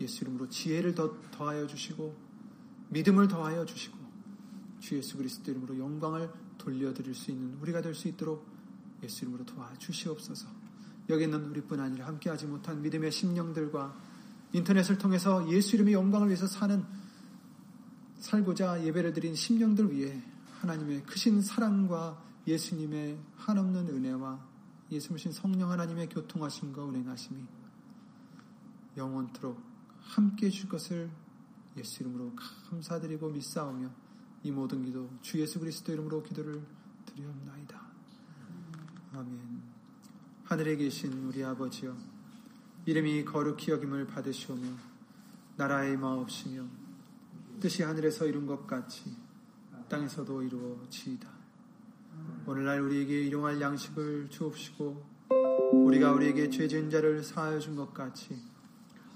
[0.00, 2.16] 예수 이름으로 지혜를 더 더하여 주시고
[2.90, 3.98] 믿음을 더하여 주시고
[4.80, 8.46] 주 예수 그리스도 이름으로 영광을 돌려드릴 수 있는 우리가 될 수 있도록
[9.02, 10.48] 예수 이름으로 도와주시옵소서.
[11.08, 13.96] 여기 있는 우리뿐 아니라 함께하지 못한 믿음의 심령들과
[14.52, 16.84] 인터넷을 통해서 예수 이름의 영광을 위해서 사는
[18.18, 20.22] 살고자 예배를 드린 심령들 위해
[20.60, 24.44] 하나님의 크신 사랑과 예수님의 한없는 은혜와
[24.90, 27.44] 예수님신 성령 하나님의 교통하심과 운행하심이
[28.96, 29.67] 영원토록
[30.08, 31.10] 함께 해줄 것을
[31.76, 32.32] 예수 이름으로
[32.70, 33.90] 감사드리고 믿사오며
[34.42, 36.62] 이 모든 기도 주 예수 그리스도 이름으로 기도를
[37.06, 37.80] 드리옵나이다.
[39.12, 39.62] 아멘.
[40.44, 41.94] 하늘에 계신 우리 아버지여
[42.86, 44.66] 이름이 거룩히 여김을 받으시오며
[45.56, 46.64] 나라의 마옵시며
[47.60, 49.14] 뜻이 하늘에서 이룬 것 같이
[49.88, 51.28] 땅에서도 이루어지이다.
[52.46, 55.18] 오늘날 우리에게 일용할 양식을 주옵시고
[55.84, 58.40] 우리가 우리에게 죄진 자를 사하여 준 것 같이